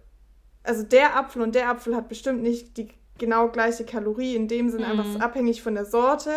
also 0.64 0.84
der 0.84 1.16
Apfel 1.16 1.42
und 1.42 1.56
der 1.56 1.70
Apfel 1.70 1.96
hat 1.96 2.10
bestimmt 2.10 2.42
nicht 2.42 2.78
die 2.78 2.90
genau 3.18 3.50
gleiche 3.50 3.86
Kalorie, 3.86 4.36
in 4.36 4.48
dem 4.48 4.70
Sinne 4.70 4.94
mhm. 4.94 5.00
einfach 5.00 5.22
abhängig 5.22 5.62
von 5.62 5.76
der 5.76 5.86
Sorte, 5.86 6.32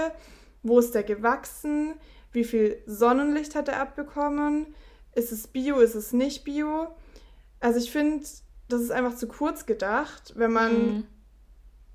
wo 0.62 0.79
ist 0.79 0.95
der 0.95 1.03
gewachsen, 1.03 1.95
wie 2.31 2.45
viel 2.45 2.81
Sonnenlicht 2.87 3.55
hat 3.55 3.68
er 3.68 3.81
abbekommen, 3.81 4.75
ist 5.14 5.33
es 5.33 5.49
Bio, 5.49 5.81
ist 5.81 5.95
es 5.95 6.12
nicht 6.12 6.45
Bio. 6.45 6.88
Also 7.61 7.79
ich 7.79 7.90
finde, 7.90 8.25
das 8.68 8.81
ist 8.81 8.90
einfach 8.90 9.16
zu 9.16 9.29
kurz 9.29 9.66
gedacht, 9.66 10.33
wenn 10.37 10.53
man 10.53 10.73
mhm 10.73 11.07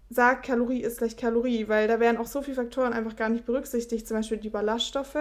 sagt, 0.10 0.46
Kalorie 0.46 0.82
ist 0.82 1.00
gleich 1.00 1.18
Kalorie, 1.18 1.68
weil 1.68 1.88
da 1.88 2.00
werden 2.00 2.18
auch 2.18 2.28
so 2.28 2.42
viele 2.42 2.56
Faktoren 2.56 2.94
einfach 2.94 3.16
gar 3.16 3.30
nicht 3.30 3.46
berücksichtigt, 3.46 4.08
zum 4.08 4.18
Beispiel 4.18 4.38
die 4.38 4.50
Ballaststoffe, 4.50 5.18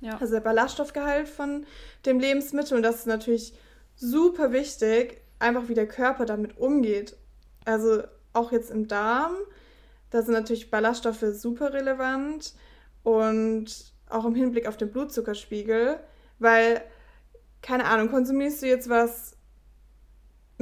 ja. 0.00 0.18
also 0.18 0.34
der 0.34 0.40
Ballaststoffgehalt 0.40 1.28
von 1.28 1.64
dem 2.04 2.20
Lebensmittel 2.20 2.76
und 2.76 2.82
das 2.82 2.96
ist 2.96 3.06
natürlich 3.06 3.54
super 3.96 4.52
wichtig, 4.52 5.22
einfach 5.38 5.68
wie 5.68 5.74
der 5.74 5.88
Körper 5.88 6.26
damit 6.26 6.58
umgeht. 6.58 7.16
Also 7.64 8.02
auch 8.32 8.52
jetzt 8.52 8.70
im 8.70 8.88
Darm, 8.88 9.32
da 10.10 10.22
sind 10.22 10.34
natürlich 10.34 10.70
Ballaststoffe 10.70 11.24
super 11.32 11.72
relevant 11.72 12.54
und 13.02 13.92
auch 14.08 14.24
im 14.24 14.34
Hinblick 14.34 14.68
auf 14.68 14.76
den 14.76 14.90
Blutzuckerspiegel, 14.90 15.98
weil, 16.38 16.82
keine 17.62 17.86
Ahnung, 17.86 18.10
konsumierst 18.10 18.62
du 18.62 18.66
jetzt 18.66 18.88
was 18.88 19.36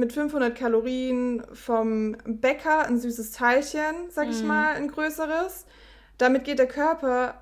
mit 0.01 0.11
500 0.13 0.55
Kalorien 0.55 1.43
vom 1.53 2.17
Bäcker 2.25 2.87
ein 2.87 2.99
süßes 2.99 3.31
Teilchen, 3.31 4.09
sag 4.09 4.29
ich 4.29 4.41
mm. 4.41 4.47
mal, 4.47 4.73
ein 4.73 4.87
größeres. 4.87 5.65
Damit 6.17 6.43
geht 6.43 6.57
der 6.57 6.67
Körper 6.67 7.35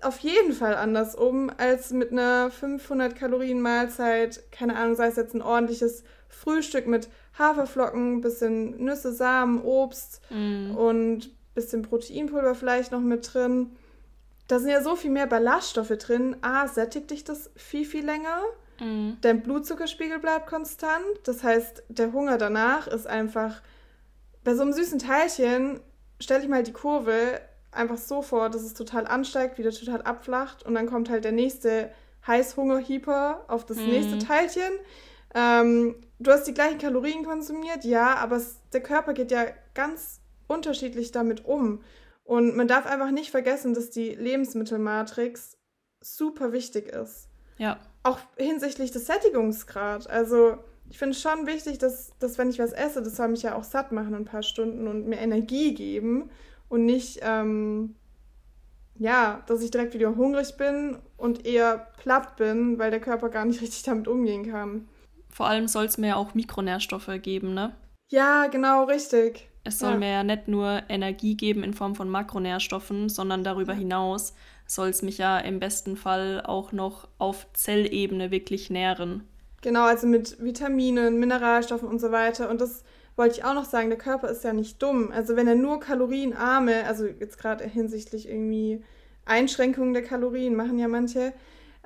auf 0.00 0.18
jeden 0.20 0.54
Fall 0.54 0.76
anders 0.76 1.14
um 1.14 1.52
als 1.58 1.90
mit 1.92 2.10
einer 2.10 2.50
500 2.50 3.14
Kalorien 3.14 3.60
Mahlzeit. 3.60 4.50
Keine 4.50 4.76
Ahnung, 4.76 4.96
sei 4.96 5.08
es 5.08 5.16
jetzt 5.16 5.34
ein 5.34 5.42
ordentliches 5.42 6.02
Frühstück 6.28 6.86
mit 6.86 7.10
Haferflocken, 7.38 8.22
bisschen 8.22 8.82
Nüsse, 8.82 9.12
Samen, 9.12 9.60
Obst 9.62 10.22
mm. 10.30 10.74
und 10.74 11.30
bisschen 11.54 11.82
Proteinpulver 11.82 12.54
vielleicht 12.54 12.92
noch 12.92 13.00
mit 13.00 13.34
drin. 13.34 13.72
Da 14.48 14.58
sind 14.58 14.70
ja 14.70 14.82
so 14.82 14.96
viel 14.96 15.10
mehr 15.10 15.26
Ballaststoffe 15.26 15.98
drin. 15.98 16.36
A, 16.40 16.66
sättigt 16.66 17.10
dich 17.10 17.24
das 17.24 17.50
viel, 17.56 17.84
viel 17.84 18.06
länger. 18.06 18.40
Mm. 18.80 19.12
Dein 19.20 19.42
Blutzuckerspiegel 19.42 20.18
bleibt 20.18 20.46
konstant. 20.46 21.04
Das 21.24 21.42
heißt, 21.42 21.84
der 21.88 22.12
Hunger 22.12 22.38
danach 22.38 22.86
ist 22.86 23.06
einfach. 23.06 23.62
Bei 24.42 24.54
so 24.54 24.62
einem 24.62 24.72
süßen 24.72 24.98
Teilchen 24.98 25.80
stell 26.18 26.40
dich 26.40 26.48
mal 26.48 26.62
die 26.62 26.72
Kurve 26.72 27.40
einfach 27.72 27.98
so 27.98 28.22
vor, 28.22 28.50
dass 28.50 28.62
es 28.62 28.74
total 28.74 29.06
ansteigt, 29.06 29.58
wieder 29.58 29.70
total 29.70 30.02
abflacht 30.02 30.64
und 30.64 30.74
dann 30.74 30.86
kommt 30.86 31.08
halt 31.08 31.24
der 31.24 31.32
nächste 31.32 31.90
Heißhunger-Hyper 32.26 33.44
auf 33.48 33.64
das 33.64 33.78
mm. 33.78 33.86
nächste 33.86 34.18
Teilchen. 34.18 34.72
Ähm, 35.34 35.94
du 36.18 36.30
hast 36.30 36.44
die 36.44 36.54
gleichen 36.54 36.78
Kalorien 36.78 37.24
konsumiert, 37.24 37.84
ja, 37.84 38.16
aber 38.16 38.36
es, 38.36 38.58
der 38.72 38.82
Körper 38.82 39.12
geht 39.12 39.30
ja 39.30 39.46
ganz 39.74 40.20
unterschiedlich 40.48 41.12
damit 41.12 41.44
um. 41.44 41.82
Und 42.24 42.56
man 42.56 42.68
darf 42.68 42.86
einfach 42.86 43.10
nicht 43.10 43.30
vergessen, 43.30 43.74
dass 43.74 43.90
die 43.90 44.10
Lebensmittelmatrix 44.14 45.56
super 46.00 46.52
wichtig 46.52 46.88
ist. 46.88 47.28
Ja. 47.58 47.78
Auch 48.02 48.18
hinsichtlich 48.36 48.90
des 48.90 49.06
Sättigungsgrad. 49.06 50.08
Also 50.08 50.58
ich 50.90 50.98
finde 50.98 51.12
es 51.12 51.22
schon 51.22 51.46
wichtig, 51.46 51.78
dass, 51.78 52.12
dass 52.18 52.36
wenn 52.38 52.50
ich 52.50 52.58
was 52.58 52.72
esse, 52.72 53.02
das 53.02 53.16
soll 53.16 53.28
mich 53.28 53.42
ja 53.42 53.54
auch 53.54 53.64
satt 53.64 53.92
machen 53.92 54.14
ein 54.14 54.24
paar 54.24 54.42
Stunden 54.42 54.88
und 54.88 55.06
mir 55.06 55.18
Energie 55.18 55.72
geben 55.74 56.30
und 56.68 56.84
nicht, 56.84 57.20
ähm, 57.22 57.94
ja, 58.98 59.42
dass 59.46 59.62
ich 59.62 59.70
direkt 59.70 59.94
wieder 59.94 60.16
hungrig 60.16 60.56
bin 60.56 60.98
und 61.16 61.46
eher 61.46 61.88
platt 61.98 62.36
bin, 62.36 62.78
weil 62.78 62.90
der 62.90 63.00
Körper 63.00 63.28
gar 63.28 63.44
nicht 63.44 63.60
richtig 63.62 63.82
damit 63.84 64.08
umgehen 64.08 64.50
kann. 64.50 64.88
Vor 65.30 65.46
allem 65.46 65.68
soll 65.68 65.84
es 65.84 65.96
mir 65.96 66.16
auch 66.16 66.34
Mikronährstoffe 66.34 67.10
geben, 67.22 67.54
ne? 67.54 67.74
Ja, 68.08 68.48
genau, 68.48 68.84
richtig. 68.84 69.48
Es 69.62 69.78
soll 69.78 69.92
ja. 69.92 69.98
mir 69.98 70.10
ja 70.10 70.24
nicht 70.24 70.48
nur 70.48 70.82
Energie 70.88 71.36
geben 71.36 71.62
in 71.62 71.74
Form 71.74 71.94
von 71.94 72.08
Makronährstoffen, 72.08 73.08
sondern 73.08 73.44
darüber 73.44 73.74
hinaus 73.74 74.34
soll 74.74 74.88
es 74.88 75.02
mich 75.02 75.18
ja 75.18 75.38
im 75.38 75.58
besten 75.58 75.96
Fall 75.96 76.42
auch 76.44 76.72
noch 76.72 77.08
auf 77.18 77.46
Zellebene 77.52 78.30
wirklich 78.30 78.70
nähren. 78.70 79.26
Genau, 79.62 79.82
also 79.82 80.06
mit 80.06 80.42
Vitaminen, 80.42 81.18
Mineralstoffen 81.18 81.88
und 81.88 82.00
so 82.00 82.12
weiter. 82.12 82.48
Und 82.48 82.60
das 82.60 82.82
wollte 83.16 83.36
ich 83.36 83.44
auch 83.44 83.54
noch 83.54 83.64
sagen, 83.64 83.90
der 83.90 83.98
Körper 83.98 84.28
ist 84.28 84.44
ja 84.44 84.52
nicht 84.52 84.82
dumm. 84.82 85.10
Also 85.12 85.36
wenn 85.36 85.48
er 85.48 85.54
nur 85.54 85.80
kalorienarme, 85.80 86.86
also 86.86 87.04
jetzt 87.06 87.38
gerade 87.38 87.64
hinsichtlich 87.64 88.28
irgendwie 88.28 88.82
Einschränkungen 89.26 89.92
der 89.92 90.02
Kalorien 90.02 90.56
machen 90.56 90.78
ja 90.78 90.88
manche, 90.88 91.32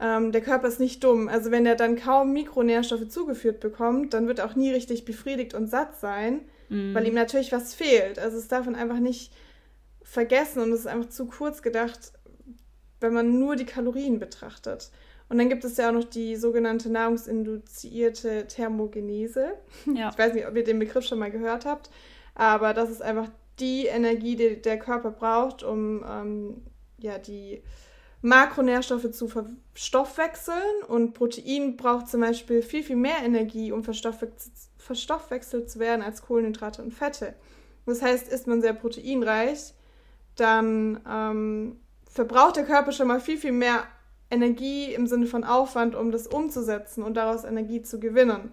ähm, 0.01 0.33
der 0.33 0.41
Körper 0.43 0.69
ist 0.69 0.79
nicht 0.79 1.03
dumm. 1.03 1.29
Also 1.29 1.51
wenn 1.51 1.67
er 1.67 1.77
dann 1.77 1.97
kaum 1.97 2.33
Mikronährstoffe 2.33 3.09
zugeführt 3.09 3.61
bekommt, 3.61 4.15
dann 4.15 4.29
wird 4.29 4.39
er 4.39 4.47
auch 4.47 4.55
nie 4.55 4.71
richtig 4.71 5.05
befriedigt 5.05 5.55
und 5.55 5.69
satt 5.69 5.99
sein, 5.99 6.43
mhm. 6.69 6.95
weil 6.95 7.07
ihm 7.07 7.15
natürlich 7.15 7.51
was 7.51 7.75
fehlt. 7.75 8.19
Also 8.19 8.39
es 8.39 8.49
darf 8.49 8.67
man 8.67 8.77
einfach 8.77 9.01
nicht 9.01 9.33
vergessen 10.03 10.63
und 10.63 10.71
es 10.73 10.81
ist 10.81 10.87
einfach 10.87 11.09
zu 11.09 11.27
kurz 11.27 11.63
gedacht, 11.63 12.13
wenn 13.01 13.13
man 13.13 13.39
nur 13.39 13.57
die 13.57 13.67
Kalorien 13.67 14.19
betrachtet. 14.19 14.91
Und 15.29 15.39
dann 15.39 15.49
gibt 15.49 15.65
es 15.65 15.77
ja 15.77 15.89
auch 15.89 15.93
noch 15.93 16.05
die 16.05 16.37
sogenannte 16.37 16.91
nahrungsinduzierte 16.91 18.47
Thermogenese. 18.47 19.55
Ja. 19.95 20.11
Ich 20.11 20.19
weiß 20.19 20.35
nicht, 20.35 20.47
ob 20.47 20.57
ihr 20.57 20.65
den 20.65 20.79
Begriff 20.79 21.05
schon 21.05 21.19
mal 21.19 21.31
gehört 21.31 21.65
habt, 21.65 21.91
aber 22.35 22.75
das 22.75 22.91
ist 22.91 23.03
einfach 23.03 23.29
die 23.59 23.87
Energie, 23.87 24.37
die 24.37 24.61
der 24.61 24.79
Körper 24.79 25.11
braucht, 25.11 25.63
um 25.63 26.05
ähm, 26.09 26.63
ja, 26.99 27.19
die 27.19 27.63
Makronährstoffe 28.23 29.11
zu 29.13 29.29
verstoffwechseln. 29.29 30.83
Und 30.89 31.15
Protein 31.15 31.77
braucht 31.77 32.09
zum 32.09 32.21
Beispiel 32.21 32.63
viel, 32.63 32.83
viel 32.83 32.97
mehr 32.97 33.19
Energie, 33.25 33.71
um 33.71 33.85
verstoffwechselt 33.85 35.71
zu 35.71 35.79
werden 35.79 36.03
als 36.03 36.23
Kohlenhydrate 36.23 36.83
und 36.83 36.93
Fette. 36.93 37.35
Das 37.87 38.03
heißt, 38.03 38.29
ist 38.29 38.47
man 38.47 38.63
sehr 38.63 38.73
proteinreich, 38.73 39.75
dann 40.37 41.01
ähm, 41.09 41.81
verbraucht 42.15 42.57
der 42.57 42.65
Körper 42.65 42.93
schon 42.93 43.09
mal 43.09 43.21
viel, 43.21 43.37
viel 43.37 43.53
mehr 43.53 43.85
Energie 44.31 44.95
im 44.95 45.07
Sinne 45.07 45.27
von 45.27 45.45
Aufwand, 45.45 45.95
um 45.95 46.11
das 46.11 46.27
umzusetzen 46.27 47.03
und 47.03 47.15
daraus 47.15 47.45
Energie 47.45 47.83
zu 47.83 48.01
gewinnen. 48.01 48.53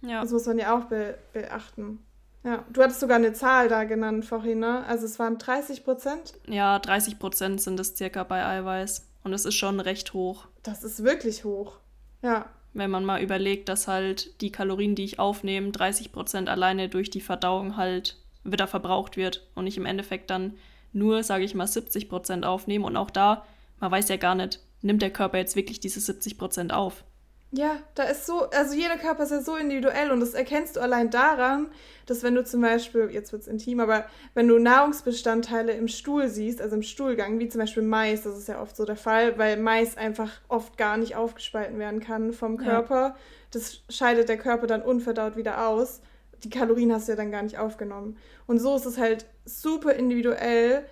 Ja. 0.00 0.22
Das 0.22 0.30
muss 0.30 0.46
man 0.46 0.58
ja 0.58 0.76
auch 0.76 0.84
be 0.84 1.18
beachten. 1.32 1.98
Ja, 2.44 2.64
du 2.70 2.82
hattest 2.82 3.00
sogar 3.00 3.16
eine 3.16 3.32
Zahl 3.32 3.68
da 3.68 3.82
genannt 3.82 4.24
vorhin, 4.24 4.60
ne? 4.60 4.84
Also 4.86 5.06
es 5.06 5.18
waren 5.18 5.38
30 5.38 5.84
Prozent? 5.84 6.34
Ja, 6.46 6.78
30 6.78 7.18
Prozent 7.18 7.60
sind 7.60 7.80
es 7.80 7.96
circa 7.96 8.22
bei 8.22 8.44
Eiweiß. 8.44 9.06
Und 9.24 9.32
es 9.32 9.44
ist 9.44 9.56
schon 9.56 9.80
recht 9.80 10.14
hoch. 10.14 10.46
Das 10.62 10.84
ist 10.84 11.02
wirklich 11.02 11.44
hoch. 11.44 11.78
Ja. 12.22 12.46
Wenn 12.74 12.90
man 12.90 13.04
mal 13.04 13.20
überlegt, 13.20 13.68
dass 13.68 13.88
halt 13.88 14.40
die 14.40 14.52
Kalorien, 14.52 14.94
die 14.94 15.04
ich 15.04 15.18
aufnehme, 15.18 15.72
30 15.72 16.12
Prozent 16.12 16.48
alleine 16.48 16.88
durch 16.88 17.10
die 17.10 17.20
Verdauung 17.20 17.76
halt 17.76 18.16
wieder 18.44 18.68
verbraucht 18.68 19.16
wird 19.16 19.48
und 19.56 19.66
ich 19.66 19.76
im 19.76 19.84
Endeffekt 19.84 20.30
dann 20.30 20.54
nur, 20.92 21.22
sage 21.22 21.44
ich 21.44 21.54
mal, 21.54 21.66
70 21.66 22.08
Prozent 22.08 22.44
aufnehme. 22.44 22.86
Und 22.86 22.96
auch 22.96 23.10
da, 23.10 23.44
man 23.80 23.90
weiß 23.90 24.08
ja 24.08 24.16
gar 24.16 24.34
nicht, 24.34 24.60
nimmt 24.82 25.02
der 25.02 25.10
Körper 25.10 25.38
jetzt 25.38 25.56
wirklich 25.56 25.80
diese 25.80 26.00
70 26.00 26.38
Prozent 26.38 26.72
auf. 26.72 27.04
Ja, 27.50 27.78
da 27.94 28.02
ist 28.02 28.26
so, 28.26 28.50
also 28.50 28.74
jeder 28.74 28.98
Körper 28.98 29.22
ist 29.22 29.30
ja 29.30 29.40
so 29.40 29.56
individuell 29.56 30.10
und 30.10 30.20
das 30.20 30.34
erkennst 30.34 30.76
du 30.76 30.80
allein 30.80 31.08
daran, 31.08 31.68
dass 32.04 32.22
wenn 32.22 32.34
du 32.34 32.44
zum 32.44 32.60
Beispiel, 32.60 33.08
jetzt 33.10 33.32
wird 33.32 33.40
es 33.40 33.48
intim, 33.48 33.80
aber 33.80 34.04
wenn 34.34 34.48
du 34.48 34.58
Nahrungsbestandteile 34.58 35.72
im 35.72 35.88
Stuhl 35.88 36.28
siehst, 36.28 36.60
also 36.60 36.76
im 36.76 36.82
Stuhlgang, 36.82 37.38
wie 37.38 37.48
zum 37.48 37.60
Beispiel 37.60 37.82
Mais, 37.82 38.22
das 38.22 38.36
ist 38.36 38.48
ja 38.48 38.60
oft 38.60 38.76
so 38.76 38.84
der 38.84 38.96
Fall, 38.96 39.38
weil 39.38 39.56
Mais 39.56 39.96
einfach 39.96 40.30
oft 40.48 40.76
gar 40.76 40.98
nicht 40.98 41.16
aufgespalten 41.16 41.78
werden 41.78 42.00
kann 42.00 42.34
vom 42.34 42.58
Körper. 42.58 43.00
Ja. 43.00 43.16
Das 43.50 43.80
scheidet 43.88 44.28
der 44.28 44.36
Körper 44.36 44.66
dann 44.66 44.82
unverdaut 44.82 45.36
wieder 45.36 45.68
aus. 45.68 46.02
Die 46.44 46.50
Kalorien 46.50 46.92
hast 46.92 47.08
du 47.08 47.12
ja 47.12 47.16
dann 47.16 47.30
gar 47.30 47.42
nicht 47.42 47.58
aufgenommen. 47.58 48.16
Und 48.46 48.58
so 48.58 48.76
ist 48.76 48.86
es 48.86 48.98
halt 48.98 49.26
super 49.44 49.94
individuell, 49.94 50.86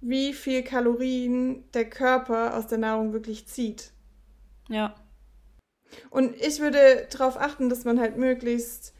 wie 0.00 0.32
viel 0.32 0.62
Kalorien 0.62 1.64
der 1.74 1.88
Körper 1.88 2.56
aus 2.56 2.66
der 2.66 2.78
Nahrung 2.78 3.12
wirklich 3.12 3.46
zieht. 3.46 3.90
Ja. 4.68 4.94
Und 6.10 6.36
ich 6.36 6.60
würde 6.60 7.06
darauf 7.10 7.38
achten, 7.38 7.68
dass 7.68 7.84
man 7.84 7.98
halt 7.98 8.16
möglichst 8.16 8.94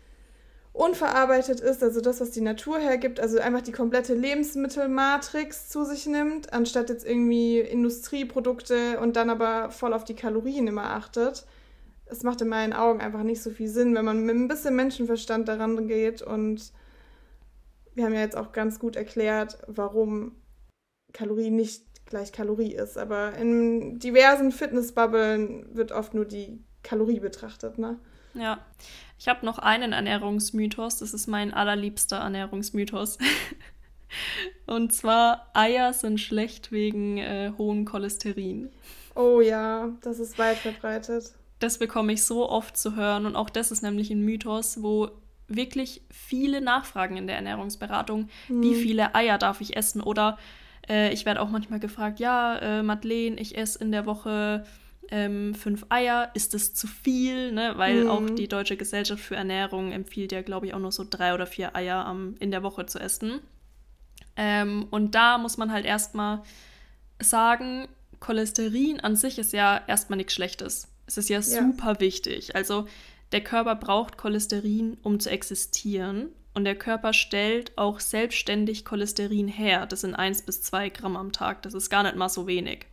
unverarbeitet 0.72 1.58
ist, 1.60 1.82
also 1.82 2.00
das, 2.00 2.20
was 2.20 2.30
die 2.30 2.40
Natur 2.40 2.78
hergibt, 2.78 3.18
also 3.18 3.38
einfach 3.40 3.62
die 3.62 3.72
komplette 3.72 4.14
Lebensmittelmatrix 4.14 5.68
zu 5.68 5.84
sich 5.84 6.06
nimmt, 6.06 6.52
anstatt 6.52 6.88
jetzt 6.88 7.04
irgendwie 7.04 7.58
Industrieprodukte 7.58 9.00
und 9.00 9.16
dann 9.16 9.28
aber 9.28 9.70
voll 9.70 9.92
auf 9.92 10.04
die 10.04 10.14
Kalorien 10.14 10.68
immer 10.68 10.90
achtet. 10.90 11.46
Es 12.10 12.22
macht 12.22 12.40
in 12.40 12.48
meinen 12.48 12.72
Augen 12.72 13.00
einfach 13.00 13.22
nicht 13.22 13.42
so 13.42 13.50
viel 13.50 13.68
Sinn, 13.68 13.94
wenn 13.94 14.04
man 14.04 14.24
mit 14.24 14.36
ein 14.36 14.48
bisschen 14.48 14.76
Menschenverstand 14.76 15.48
daran 15.48 15.88
geht 15.88 16.22
und 16.22 16.72
wir 17.94 18.04
haben 18.04 18.14
ja 18.14 18.20
jetzt 18.20 18.36
auch 18.36 18.52
ganz 18.52 18.78
gut 18.78 18.96
erklärt, 18.96 19.58
warum 19.66 20.32
Kalorie 21.12 21.50
nicht 21.50 21.82
gleich 22.06 22.32
Kalorie 22.32 22.72
ist. 22.74 22.96
Aber 22.96 23.34
in 23.34 23.98
diversen 23.98 24.52
Fitnessbubbeln 24.52 25.74
wird 25.74 25.92
oft 25.92 26.14
nur 26.14 26.24
die 26.24 26.62
Kalorie 26.82 27.20
betrachtet, 27.20 27.78
ne? 27.78 27.98
Ja. 28.34 28.64
Ich 29.18 29.26
habe 29.26 29.44
noch 29.44 29.58
einen 29.58 29.92
Ernährungsmythos, 29.92 30.98
das 30.98 31.12
ist 31.12 31.26
mein 31.26 31.52
allerliebster 31.52 32.18
Ernährungsmythos. 32.18 33.18
Und 34.66 34.92
zwar, 34.92 35.50
Eier 35.54 35.92
sind 35.92 36.20
schlecht 36.20 36.70
wegen 36.70 37.18
äh, 37.18 37.52
hohem 37.58 37.84
Cholesterin. 37.84 38.70
Oh 39.16 39.40
ja, 39.40 39.90
das 40.02 40.20
ist 40.20 40.38
weit 40.38 40.58
verbreitet. 40.58 41.34
Das 41.58 41.78
bekomme 41.78 42.12
ich 42.12 42.22
so 42.24 42.48
oft 42.48 42.76
zu 42.76 42.94
hören 42.96 43.26
und 43.26 43.36
auch 43.36 43.50
das 43.50 43.70
ist 43.70 43.82
nämlich 43.82 44.10
ein 44.10 44.24
Mythos, 44.24 44.82
wo 44.82 45.10
wirklich 45.48 46.02
viele 46.10 46.60
Nachfragen 46.60 47.16
in 47.16 47.26
der 47.26 47.36
Ernährungsberatung, 47.36 48.28
hm. 48.46 48.62
wie 48.62 48.74
viele 48.74 49.14
Eier 49.14 49.38
darf 49.38 49.60
ich 49.60 49.76
essen 49.76 50.00
oder 50.00 50.38
äh, 50.88 51.12
ich 51.12 51.26
werde 51.26 51.40
auch 51.40 51.48
manchmal 51.48 51.80
gefragt, 51.80 52.20
ja, 52.20 52.56
äh, 52.58 52.82
Madeleine, 52.82 53.40
ich 53.40 53.56
esse 53.56 53.78
in 53.78 53.92
der 53.92 54.06
Woche 54.06 54.64
ähm, 55.10 55.54
fünf 55.54 55.86
Eier, 55.88 56.30
ist 56.34 56.54
das 56.54 56.74
zu 56.74 56.86
viel? 56.86 57.52
Ne? 57.52 57.72
Weil 57.76 58.04
mhm. 58.04 58.10
auch 58.10 58.30
die 58.30 58.48
Deutsche 58.48 58.76
Gesellschaft 58.76 59.22
für 59.22 59.36
Ernährung 59.36 59.92
empfiehlt 59.92 60.32
ja, 60.32 60.42
glaube 60.42 60.66
ich, 60.66 60.74
auch 60.74 60.78
nur 60.78 60.92
so 60.92 61.04
drei 61.08 61.34
oder 61.34 61.46
vier 61.46 61.74
Eier 61.74 62.08
um, 62.10 62.34
in 62.40 62.50
der 62.50 62.62
Woche 62.62 62.86
zu 62.86 62.98
essen. 62.98 63.40
Ähm, 64.36 64.86
und 64.90 65.14
da 65.14 65.38
muss 65.38 65.56
man 65.56 65.72
halt 65.72 65.86
erstmal 65.86 66.42
sagen, 67.20 67.88
Cholesterin 68.20 69.00
an 69.00 69.16
sich 69.16 69.38
ist 69.38 69.52
ja 69.52 69.80
erstmal 69.86 70.18
nichts 70.18 70.34
Schlechtes. 70.34 70.88
Es 71.08 71.16
ist 71.16 71.28
ja, 71.30 71.40
ja 71.40 71.42
super 71.42 72.00
wichtig. 72.00 72.54
Also 72.54 72.86
der 73.32 73.42
Körper 73.42 73.74
braucht 73.74 74.18
Cholesterin, 74.18 74.98
um 75.02 75.18
zu 75.18 75.30
existieren. 75.30 76.28
Und 76.54 76.64
der 76.64 76.76
Körper 76.76 77.12
stellt 77.12 77.76
auch 77.76 77.98
selbstständig 78.00 78.84
Cholesterin 78.84 79.48
her. 79.48 79.86
Das 79.86 80.02
sind 80.02 80.14
1 80.14 80.42
bis 80.42 80.62
2 80.62 80.90
Gramm 80.90 81.16
am 81.16 81.32
Tag. 81.32 81.62
Das 81.62 81.74
ist 81.74 81.88
gar 81.88 82.02
nicht 82.02 82.16
mal 82.16 82.28
so 82.28 82.46
wenig. 82.46 82.86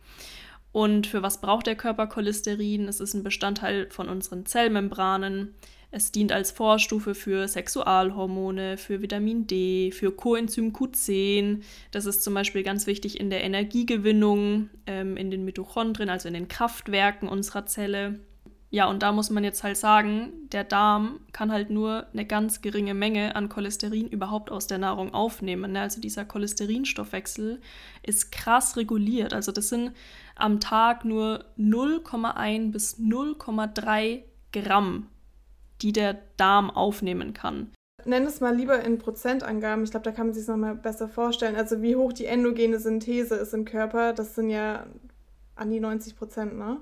Und 0.72 1.06
für 1.06 1.22
was 1.22 1.40
braucht 1.40 1.66
der 1.66 1.76
Körper 1.76 2.06
Cholesterin? 2.06 2.88
Es 2.88 3.00
ist 3.00 3.14
ein 3.14 3.22
Bestandteil 3.22 3.90
von 3.90 4.08
unseren 4.08 4.46
Zellmembranen. 4.46 5.54
Es 5.96 6.12
dient 6.12 6.30
als 6.30 6.50
Vorstufe 6.50 7.14
für 7.14 7.48
Sexualhormone, 7.48 8.76
für 8.76 9.00
Vitamin 9.00 9.46
D, 9.46 9.92
für 9.92 10.12
Coenzym 10.12 10.74
Q10. 10.74 11.62
Das 11.90 12.04
ist 12.04 12.22
zum 12.22 12.34
Beispiel 12.34 12.62
ganz 12.62 12.86
wichtig 12.86 13.18
in 13.18 13.30
der 13.30 13.42
Energiegewinnung, 13.42 14.68
ähm, 14.86 15.16
in 15.16 15.30
den 15.30 15.46
Mitochondrien, 15.46 16.10
also 16.10 16.28
in 16.28 16.34
den 16.34 16.48
Kraftwerken 16.48 17.30
unserer 17.30 17.64
Zelle. 17.64 18.20
Ja, 18.68 18.90
und 18.90 19.02
da 19.02 19.10
muss 19.10 19.30
man 19.30 19.42
jetzt 19.42 19.64
halt 19.64 19.78
sagen, 19.78 20.34
der 20.52 20.64
Darm 20.64 21.20
kann 21.32 21.50
halt 21.50 21.70
nur 21.70 22.06
eine 22.12 22.26
ganz 22.26 22.60
geringe 22.60 22.92
Menge 22.92 23.34
an 23.34 23.48
Cholesterin 23.48 24.06
überhaupt 24.06 24.50
aus 24.50 24.66
der 24.66 24.76
Nahrung 24.76 25.14
aufnehmen. 25.14 25.72
Ne? 25.72 25.80
Also 25.80 26.02
dieser 26.02 26.26
Cholesterinstoffwechsel 26.26 27.58
ist 28.02 28.32
krass 28.32 28.76
reguliert. 28.76 29.32
Also 29.32 29.50
das 29.50 29.70
sind 29.70 29.92
am 30.34 30.60
Tag 30.60 31.06
nur 31.06 31.46
0,1 31.58 32.70
bis 32.70 32.98
0,3 32.98 34.24
Gramm, 34.52 35.06
die 35.82 35.92
der 35.92 36.16
Darm 36.36 36.70
aufnehmen 36.70 37.34
kann. 37.34 37.72
Nenn 38.04 38.24
es 38.24 38.40
mal 38.40 38.54
lieber 38.54 38.82
in 38.84 38.98
Prozentangaben. 38.98 39.84
Ich 39.84 39.90
glaube, 39.90 40.04
da 40.04 40.12
kann 40.12 40.28
man 40.28 40.34
sich 40.34 40.42
es 40.42 40.48
nochmal 40.48 40.76
besser 40.76 41.08
vorstellen. 41.08 41.56
Also 41.56 41.82
wie 41.82 41.96
hoch 41.96 42.12
die 42.12 42.26
endogene 42.26 42.78
Synthese 42.78 43.34
ist 43.34 43.52
im 43.52 43.64
Körper, 43.64 44.12
das 44.12 44.34
sind 44.34 44.50
ja 44.50 44.86
an 45.56 45.70
die 45.70 45.80
90 45.80 46.16
Prozent, 46.16 46.56
ne? 46.56 46.78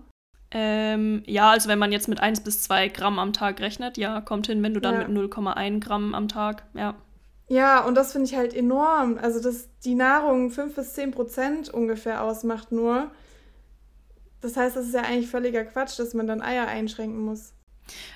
Ähm, 0.51 1.23
ja, 1.27 1.51
also 1.51 1.69
wenn 1.69 1.79
man 1.79 1.91
jetzt 1.91 2.09
mit 2.09 2.21
1 2.21 2.41
bis 2.43 2.63
2 2.63 2.89
Gramm 2.89 3.19
am 3.19 3.33
Tag 3.33 3.61
rechnet, 3.61 3.97
ja, 3.97 4.21
kommt 4.21 4.47
hin, 4.47 4.63
wenn 4.63 4.75
du 4.75 4.81
dann 4.81 5.01
ja. 5.01 5.09
mit 5.09 5.33
0,1 5.33 5.81
Gramm 5.81 6.15
am 6.15 6.29
Tag, 6.29 6.65
ja. 6.75 6.95
Ja, 7.49 7.85
und 7.85 7.95
das 7.95 8.13
finde 8.13 8.29
ich 8.29 8.37
halt 8.37 8.55
enorm. 8.55 9.19
Also, 9.21 9.43
dass 9.43 9.69
die 9.81 9.95
Nahrung 9.95 10.51
5 10.51 10.75
bis 10.75 10.95
10 10.95 11.11
Prozent 11.11 11.69
ungefähr 11.69 12.23
ausmacht 12.23 12.73
nur. 12.73 13.11
Das 14.41 14.57
heißt, 14.57 14.77
das 14.77 14.87
ist 14.87 14.95
ja 14.95 15.03
eigentlich 15.03 15.29
völliger 15.29 15.65
Quatsch, 15.65 15.99
dass 15.99 16.15
man 16.15 16.27
dann 16.27 16.41
Eier 16.43 16.67
einschränken 16.67 17.21
muss. 17.21 17.54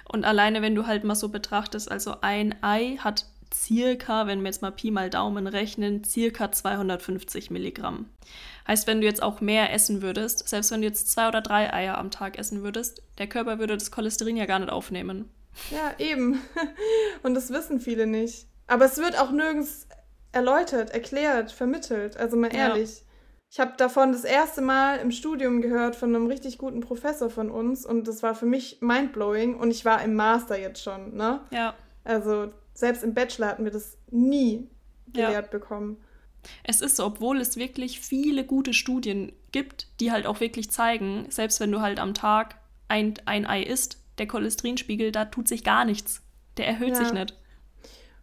Und 0.04 0.24
alleine, 0.24 0.62
wenn 0.62 0.74
du 0.74 0.86
halt 0.86 1.04
mal 1.04 1.14
so 1.14 1.28
betrachtest, 1.28 1.90
also 1.90 2.16
ein 2.20 2.54
Ei 2.62 2.96
hat 2.98 3.26
circa, 3.54 4.26
wenn 4.26 4.40
wir 4.40 4.46
jetzt 4.46 4.62
mal 4.62 4.70
Pi 4.70 4.90
mal 4.90 5.10
Daumen 5.10 5.46
rechnen, 5.46 6.04
circa 6.04 6.52
250 6.52 7.50
Milligramm. 7.50 8.06
Heißt, 8.66 8.86
wenn 8.86 9.00
du 9.00 9.06
jetzt 9.06 9.22
auch 9.22 9.40
mehr 9.40 9.72
essen 9.72 10.02
würdest, 10.02 10.46
selbst 10.48 10.70
wenn 10.70 10.82
du 10.82 10.86
jetzt 10.86 11.10
zwei 11.10 11.28
oder 11.28 11.40
drei 11.40 11.72
Eier 11.72 11.96
am 11.96 12.10
Tag 12.10 12.38
essen 12.38 12.62
würdest, 12.62 13.02
der 13.16 13.26
Körper 13.26 13.58
würde 13.58 13.76
das 13.76 13.90
Cholesterin 13.90 14.36
ja 14.36 14.46
gar 14.46 14.58
nicht 14.58 14.70
aufnehmen. 14.70 15.30
Ja, 15.70 15.94
eben. 15.98 16.40
Und 17.22 17.34
das 17.34 17.50
wissen 17.50 17.80
viele 17.80 18.06
nicht. 18.06 18.46
Aber 18.66 18.84
es 18.84 18.98
wird 18.98 19.18
auch 19.18 19.30
nirgends 19.30 19.88
erläutert, 20.32 20.90
erklärt, 20.90 21.50
vermittelt. 21.50 22.16
Also 22.16 22.36
mal 22.36 22.54
ehrlich. 22.54 22.98
Ja. 22.98 23.04
Ich 23.50 23.60
habe 23.60 23.72
davon 23.78 24.12
das 24.12 24.24
erste 24.24 24.60
Mal 24.60 24.98
im 24.98 25.10
Studium 25.10 25.62
gehört 25.62 25.96
von 25.96 26.14
einem 26.14 26.26
richtig 26.26 26.58
guten 26.58 26.80
Professor 26.80 27.30
von 27.30 27.50
uns 27.50 27.86
und 27.86 28.06
das 28.06 28.22
war 28.22 28.34
für 28.34 28.46
mich 28.46 28.78
mindblowing 28.80 29.56
und 29.56 29.70
ich 29.70 29.84
war 29.84 30.02
im 30.02 30.14
Master 30.14 30.58
jetzt 30.58 30.82
schon, 30.82 31.16
ne? 31.16 31.40
Ja. 31.50 31.74
Also 32.04 32.52
selbst 32.74 33.02
im 33.02 33.14
Bachelor 33.14 33.48
hatten 33.48 33.64
wir 33.64 33.72
das 33.72 33.96
nie 34.10 34.68
gelehrt 35.12 35.46
ja. 35.46 35.50
bekommen. 35.50 35.96
Es 36.62 36.80
ist 36.80 36.96
so, 36.96 37.06
obwohl 37.06 37.40
es 37.40 37.56
wirklich 37.56 38.00
viele 38.00 38.44
gute 38.44 38.74
Studien 38.74 39.32
gibt, 39.50 39.88
die 40.00 40.12
halt 40.12 40.26
auch 40.26 40.40
wirklich 40.40 40.70
zeigen, 40.70 41.26
selbst 41.30 41.58
wenn 41.60 41.72
du 41.72 41.80
halt 41.80 42.00
am 42.00 42.14
Tag 42.14 42.56
ein, 42.88 43.14
ein 43.24 43.46
Ei 43.46 43.62
isst, 43.62 43.98
der 44.18 44.26
Cholesterinspiegel, 44.26 45.10
da 45.10 45.24
tut 45.24 45.48
sich 45.48 45.64
gar 45.64 45.84
nichts. 45.84 46.22
Der 46.56 46.66
erhöht 46.66 46.90
ja. 46.90 46.96
sich 46.96 47.12
nicht. 47.12 47.34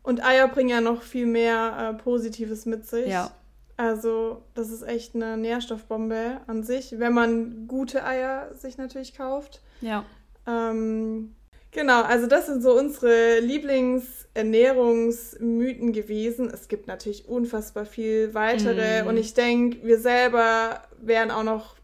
Und 0.03 0.23
Eier 0.23 0.47
bringen 0.47 0.69
ja 0.69 0.81
noch 0.81 1.01
viel 1.01 1.25
mehr 1.25 1.93
äh, 1.95 2.01
Positives 2.01 2.65
mit 2.65 2.85
sich. 2.85 3.07
Ja. 3.07 3.31
Also, 3.77 4.43
das 4.53 4.69
ist 4.69 4.83
echt 4.83 5.15
eine 5.15 5.37
Nährstoffbombe 5.37 6.41
an 6.47 6.63
sich, 6.63 6.97
wenn 6.97 7.13
man 7.13 7.67
gute 7.67 8.05
Eier 8.05 8.53
sich 8.55 8.77
natürlich 8.77 9.15
kauft. 9.15 9.61
Ja. 9.81 10.05
Ähm, 10.47 11.35
Genau, 11.75 12.01
also 12.03 12.25
das 12.25 12.45
sind 12.45 12.63
so 12.63 12.79
unsere 12.79 13.41
Lieblingsernährungsmythen 13.41 15.91
gewesen. 15.91 16.49
Es 16.49 16.69
gibt 16.69 16.87
natürlich 16.87 17.27
unfassbar 17.27 17.85
viel 17.85 18.33
weitere 18.33 19.03
mm. 19.03 19.07
und 19.07 19.17
ich 19.17 19.33
denke, 19.33 19.85
wir 19.85 19.99
selber 19.99 20.83
werden 21.01 21.31
auch 21.31 21.43
noch 21.43 21.75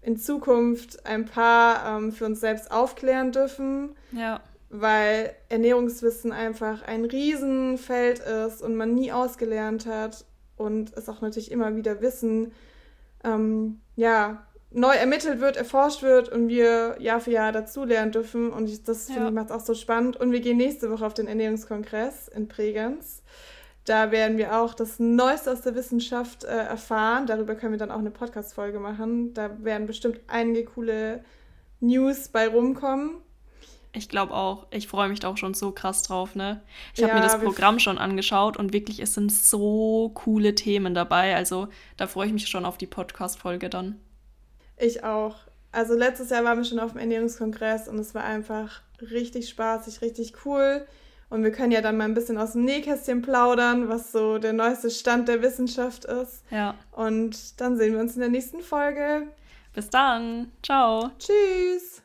in 0.00 0.16
Zukunft 0.16 1.04
ein 1.06 1.24
paar 1.24 1.98
ähm, 1.98 2.12
für 2.12 2.26
uns 2.26 2.38
selbst 2.38 2.70
aufklären 2.70 3.32
dürfen. 3.32 3.96
Ja. 4.12 4.40
Weil 4.70 5.34
Ernährungswissen 5.48 6.30
einfach 6.30 6.82
ein 6.82 7.04
Riesenfeld 7.04 8.20
ist 8.20 8.62
und 8.62 8.76
man 8.76 8.94
nie 8.94 9.10
ausgelernt 9.10 9.86
hat 9.86 10.24
und 10.56 10.96
es 10.96 11.08
auch 11.08 11.20
natürlich 11.20 11.50
immer 11.50 11.76
wieder 11.76 12.00
Wissen, 12.00 12.52
ähm, 13.24 13.80
ja, 13.96 14.46
neu 14.74 14.94
ermittelt 14.94 15.40
wird, 15.40 15.56
erforscht 15.56 16.02
wird 16.02 16.28
und 16.28 16.48
wir 16.48 16.96
Jahr 16.98 17.20
für 17.20 17.30
Jahr 17.30 17.52
dazulernen 17.52 18.12
dürfen. 18.12 18.50
Und 18.50 18.68
ich, 18.68 18.82
das 18.82 19.08
ja. 19.08 19.14
finde 19.14 19.28
ich 19.28 19.34
macht 19.34 19.52
auch 19.52 19.60
so 19.60 19.74
spannend. 19.74 20.16
Und 20.16 20.32
wir 20.32 20.40
gehen 20.40 20.56
nächste 20.56 20.90
Woche 20.90 21.06
auf 21.06 21.14
den 21.14 21.26
Ernährungskongress 21.26 22.28
in 22.28 22.48
Bregenz. 22.48 23.22
Da 23.84 24.12
werden 24.12 24.38
wir 24.38 24.56
auch 24.56 24.74
das 24.74 24.98
Neueste 25.00 25.50
aus 25.50 25.62
der 25.62 25.74
Wissenschaft 25.74 26.44
äh, 26.44 26.48
erfahren. 26.48 27.26
Darüber 27.26 27.54
können 27.54 27.72
wir 27.72 27.78
dann 27.78 27.90
auch 27.90 27.98
eine 27.98 28.12
Podcast-Folge 28.12 28.78
machen. 28.78 29.34
Da 29.34 29.62
werden 29.64 29.86
bestimmt 29.86 30.20
einige 30.28 30.64
coole 30.64 31.24
News 31.80 32.28
bei 32.28 32.46
rumkommen. 32.46 33.16
Ich 33.94 34.08
glaube 34.08 34.32
auch. 34.32 34.66
Ich 34.70 34.88
freue 34.88 35.08
mich 35.08 35.20
da 35.20 35.28
auch 35.28 35.36
schon 35.36 35.52
so 35.52 35.70
krass 35.70 36.02
drauf, 36.02 36.34
ne? 36.34 36.62
Ich 36.94 37.02
habe 37.02 37.12
ja, 37.12 37.18
mir 37.18 37.24
das 37.24 37.38
Programm 37.38 37.78
schon 37.78 37.98
angeschaut 37.98 38.56
und 38.56 38.72
wirklich, 38.72 39.00
es 39.00 39.14
sind 39.14 39.30
so 39.30 40.10
coole 40.14 40.54
Themen 40.54 40.94
dabei. 40.94 41.36
Also 41.36 41.68
da 41.98 42.06
freue 42.06 42.26
ich 42.26 42.32
mich 42.32 42.48
schon 42.48 42.64
auf 42.64 42.78
die 42.78 42.86
Podcast-Folge 42.86 43.68
dann. 43.68 44.00
Ich 44.78 45.04
auch. 45.04 45.36
Also 45.72 45.94
letztes 45.94 46.30
Jahr 46.30 46.44
waren 46.44 46.58
wir 46.58 46.64
schon 46.64 46.78
auf 46.78 46.92
dem 46.92 47.00
Ernährungskongress 47.00 47.88
und 47.88 47.98
es 47.98 48.14
war 48.14 48.24
einfach 48.24 48.80
richtig 49.00 49.48
spaßig, 49.48 50.00
richtig 50.00 50.34
cool. 50.44 50.86
Und 51.28 51.42
wir 51.42 51.50
können 51.50 51.72
ja 51.72 51.80
dann 51.80 51.96
mal 51.96 52.04
ein 52.04 52.14
bisschen 52.14 52.36
aus 52.36 52.52
dem 52.52 52.64
Nähkästchen 52.64 53.22
plaudern, 53.22 53.88
was 53.88 54.12
so 54.12 54.36
der 54.36 54.52
neueste 54.52 54.90
Stand 54.90 55.28
der 55.28 55.40
Wissenschaft 55.40 56.04
ist. 56.04 56.44
Ja. 56.50 56.74
Und 56.90 57.58
dann 57.60 57.78
sehen 57.78 57.94
wir 57.94 58.00
uns 58.00 58.14
in 58.14 58.20
der 58.20 58.28
nächsten 58.28 58.60
Folge. 58.60 59.28
Bis 59.74 59.88
dann. 59.88 60.52
Ciao. 60.62 61.10
Tschüss. 61.18 62.01